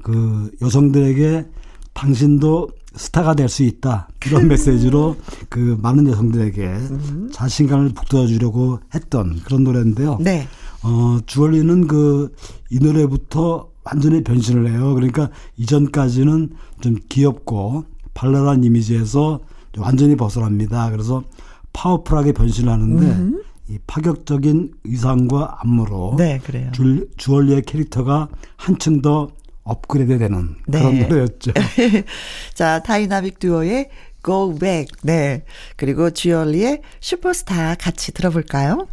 그 0.03 0.51
여성들에게 0.61 1.45
당신도 1.93 2.69
스타가 2.95 3.35
될 3.35 3.47
수 3.47 3.63
있다. 3.63 4.09
이런 4.25 4.47
메시지로 4.49 5.15
그 5.49 5.77
많은 5.81 6.07
여성들에게 6.07 6.61
음. 6.65 7.29
자신감을 7.31 7.89
북돋아 7.93 8.27
주려고 8.27 8.79
했던 8.93 9.39
그런 9.43 9.63
노래인데요. 9.63 10.17
네. 10.19 10.47
어, 10.83 11.19
주얼리는 11.25 11.87
그 11.87 12.33
이 12.71 12.79
노래부터 12.79 13.69
완전히 13.83 14.23
변신을 14.23 14.71
해요. 14.71 14.93
그러니까 14.93 15.29
이전까지는 15.57 16.51
좀 16.79 16.95
귀엽고 17.09 17.83
발랄한 18.13 18.63
이미지에서 18.63 19.41
완전히 19.77 20.15
벗어납니다. 20.15 20.89
그래서 20.89 21.23
파워풀하게 21.73 22.31
변신하는데 22.31 23.05
음. 23.05 23.43
이 23.69 23.77
파격적인 23.87 24.71
의상과 24.85 25.57
안무로 25.61 26.15
네, 26.17 26.39
그래요. 26.43 26.71
주, 26.73 27.07
주얼리의 27.17 27.63
캐릭터가 27.63 28.29
한층 28.55 29.01
더 29.01 29.29
업그레이드 29.63 30.17
되는 30.17 30.55
네. 30.67 30.79
그런 30.79 30.99
노래였죠. 30.99 31.51
자, 32.55 32.81
다이나믹 32.83 33.39
듀오의 33.39 33.89
Go 34.23 34.55
Back. 34.57 34.87
네. 35.03 35.43
그리고 35.75 36.09
주얼리의 36.09 36.81
슈퍼스타 37.01 37.75
같이 37.75 38.13
들어볼까요? 38.13 38.87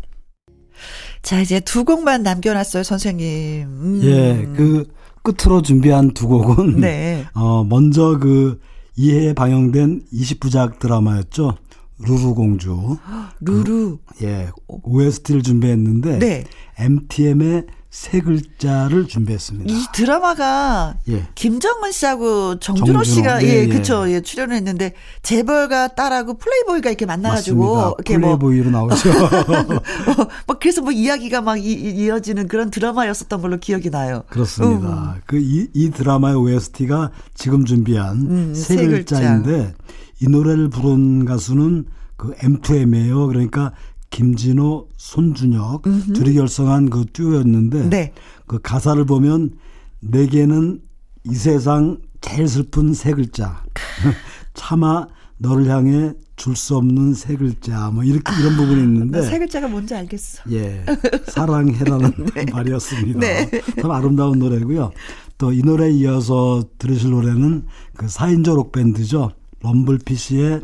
자, 1.22 1.40
이제 1.40 1.60
두 1.60 1.84
곡만 1.84 2.22
남겨놨어요, 2.22 2.82
선생님. 2.82 3.62
음. 3.66 4.00
예, 4.02 4.46
그 4.56 4.86
끝으로 5.22 5.62
준비한 5.62 6.12
두 6.14 6.28
곡은 6.28 6.80
네. 6.80 7.24
어, 7.34 7.64
먼저 7.64 8.18
그 8.18 8.60
이해에 8.96 9.32
방영된 9.32 10.06
20부작 10.12 10.78
드라마였죠. 10.78 11.56
루루 12.00 12.34
공주. 12.34 12.96
루루. 13.40 13.98
그, 14.18 14.24
예. 14.24 14.50
OST를 14.68 15.42
준비했는데 15.42 16.18
네. 16.18 16.44
MTM의 16.78 17.66
세 17.90 18.20
글자를 18.20 19.08
준비했습니다. 19.08 19.72
이 19.72 19.84
드라마가 19.94 20.96
예. 21.08 21.26
김정은 21.34 21.90
씨하고 21.90 22.58
정준호, 22.58 22.86
정준호 22.86 23.04
씨가 23.04 23.42
예, 23.44 23.62
예, 23.62 23.66
그쵸 23.66 24.10
예 24.10 24.20
출연했는데 24.20 24.92
재벌가 25.22 25.88
딸하고 25.88 26.36
플레이보이가 26.36 26.90
이렇게 26.90 27.06
만나가지고 27.06 27.74
맞습니다. 27.74 27.94
이렇게 27.96 28.18
뭐 28.18 28.36
플레이보이로 28.38 28.70
뭐 28.70 28.80
나오죠. 28.80 29.10
뭐, 29.10 29.80
뭐 30.46 30.56
그래서 30.60 30.82
뭐 30.82 30.92
이야기가 30.92 31.40
막 31.40 31.56
이, 31.56 31.72
이어지는 31.72 32.46
그런 32.46 32.70
드라마였었던 32.70 33.40
걸로 33.40 33.56
기억이 33.56 33.88
나요. 33.88 34.22
그렇습니다. 34.28 35.14
음. 35.16 35.20
그이 35.24 35.68
이 35.72 35.90
드라마의 35.90 36.36
OST가 36.36 37.10
지금 37.34 37.64
준비한 37.64 38.18
음, 38.18 38.54
세, 38.54 38.76
세 38.76 38.86
글자인데 38.86 39.50
글자. 39.50 39.72
이 40.20 40.28
노래를 40.28 40.68
부른 40.68 41.24
가수는 41.24 41.86
그 42.18 42.34
M2M이에요. 42.34 43.28
그러니까 43.28 43.72
김진호, 44.10 44.88
손준혁 44.96 45.86
음흠. 45.86 46.12
둘이 46.14 46.34
결성한 46.34 46.90
그 46.90 47.04
듀오였는데 47.12 47.88
네. 47.90 48.12
그 48.46 48.58
가사를 48.60 49.04
보면 49.04 49.52
내게는 50.00 50.80
이 51.24 51.34
세상 51.34 51.98
제일 52.20 52.48
슬픈 52.48 52.94
세 52.94 53.12
글자 53.12 53.62
차마 54.54 55.06
너를 55.38 55.68
향해 55.68 56.12
줄 56.36 56.54
수 56.56 56.76
없는 56.76 57.14
세 57.14 57.34
글자 57.36 57.90
뭐 57.90 58.04
이렇게 58.04 58.32
이런 58.40 58.56
부분이 58.56 58.80
있는데 58.82 59.22
세 59.22 59.38
글자가 59.38 59.66
뭔지 59.68 59.94
알겠어. 59.94 60.44
예, 60.52 60.84
사랑해라는 61.26 62.12
네. 62.34 62.44
말이었습니다. 62.52 63.18
네. 63.20 63.50
참 63.80 63.90
아름다운 63.90 64.38
노래고요. 64.38 64.90
또 65.36 65.52
이 65.52 65.62
노래에 65.62 65.90
이어서 65.92 66.64
들으실 66.78 67.10
노래는 67.10 67.64
그 67.94 68.06
4인조 68.06 68.54
록 68.54 68.72
밴드죠. 68.72 69.30
럼블피쉬의 69.62 70.60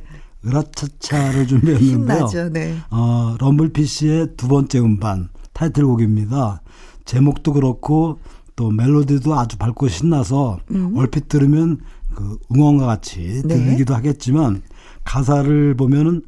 으라차차를 0.46 1.46
준비했는데요. 1.46 2.18
힘나죠, 2.18 2.48
네. 2.50 2.76
어, 2.90 3.36
럼블피쉬의 3.38 4.36
두 4.36 4.48
번째 4.48 4.80
음반 4.80 5.28
타이틀곡입니다. 5.52 6.62
제목도 7.04 7.52
그렇고 7.52 8.18
또 8.56 8.70
멜로디도 8.70 9.38
아주 9.38 9.56
밝고 9.58 9.88
신나서 9.88 10.58
음. 10.70 10.96
얼핏 10.96 11.28
들으면 11.28 11.80
그 12.14 12.38
응원과 12.54 12.86
같이 12.86 13.42
네. 13.44 13.56
들리기도 13.56 13.94
하겠지만 13.94 14.62
가사를 15.04 15.74
보면은 15.76 16.22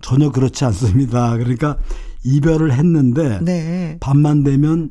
전혀 0.00 0.30
그렇지 0.30 0.64
않습니다. 0.64 1.36
그러니까 1.36 1.76
이별을 2.24 2.72
했는데 2.72 3.40
네. 3.42 3.96
밤만 4.00 4.42
되면 4.42 4.90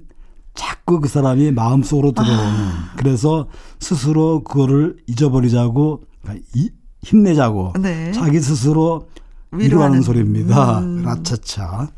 자꾸 0.54 1.00
그 1.00 1.08
사람이 1.08 1.52
마음속으로 1.52 2.14
들어오는 2.14 2.36
아. 2.36 2.94
그래서 2.98 3.48
스스로 3.80 4.44
그거를 4.44 4.98
잊어버리자고 5.08 6.04
그러니까 6.22 6.46
이, 6.56 6.70
힘내자고 7.04 7.74
네. 7.80 8.12
자기 8.12 8.40
스스로 8.40 9.08
위로하는 9.52 10.02
소리입니다. 10.02 10.80
음. 10.80 11.04
라차차. 11.04 11.90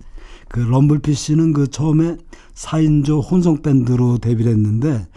그 0.49 0.59
럼블피쉬는 0.59 1.53
그 1.53 1.67
처음에 1.67 2.17
4인조 2.55 3.29
혼성 3.29 3.61
밴드로 3.61 4.17
데뷔를 4.17 4.51
했는데 4.51 5.07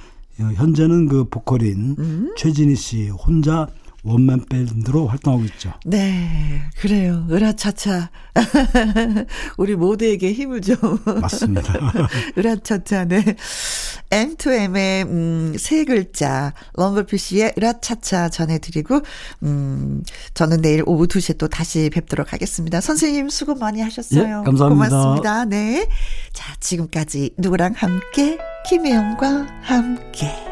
어, 0.40 0.44
현재는 0.54 1.08
그 1.08 1.24
보컬인 1.24 1.96
음. 1.98 2.34
최진희 2.36 2.76
씨 2.76 3.08
혼자 3.08 3.68
원맨 4.04 4.46
밴드로 4.46 5.06
활동하고 5.06 5.44
있죠. 5.44 5.72
네, 5.84 6.62
그래요. 6.78 7.24
으라차차. 7.30 8.10
우리 9.58 9.76
모두에게 9.76 10.32
힘을 10.32 10.60
좀. 10.60 10.76
맞습니다. 11.20 11.72
으라차차, 12.36 13.04
네. 13.04 13.36
M2M의, 14.10 15.06
음, 15.06 15.54
세 15.56 15.84
글자, 15.84 16.52
럼블피쉬의 16.74 17.54
으라차차 17.56 18.28
전해드리고, 18.30 19.00
음, 19.44 20.02
저는 20.34 20.62
내일 20.62 20.82
오후 20.84 21.06
2시에 21.06 21.38
또 21.38 21.46
다시 21.48 21.88
뵙도록 21.92 22.32
하겠습니다. 22.32 22.80
선생님 22.80 23.28
수고 23.28 23.54
많이 23.54 23.80
하셨어요. 23.80 24.22
예, 24.22 24.44
감사합니다. 24.44 24.68
고맙습니다. 24.68 25.44
네. 25.44 25.88
자, 26.32 26.54
지금까지 26.58 27.30
누구랑 27.38 27.74
함께, 27.76 28.38
김혜영과 28.68 29.46
함께. 29.62 30.51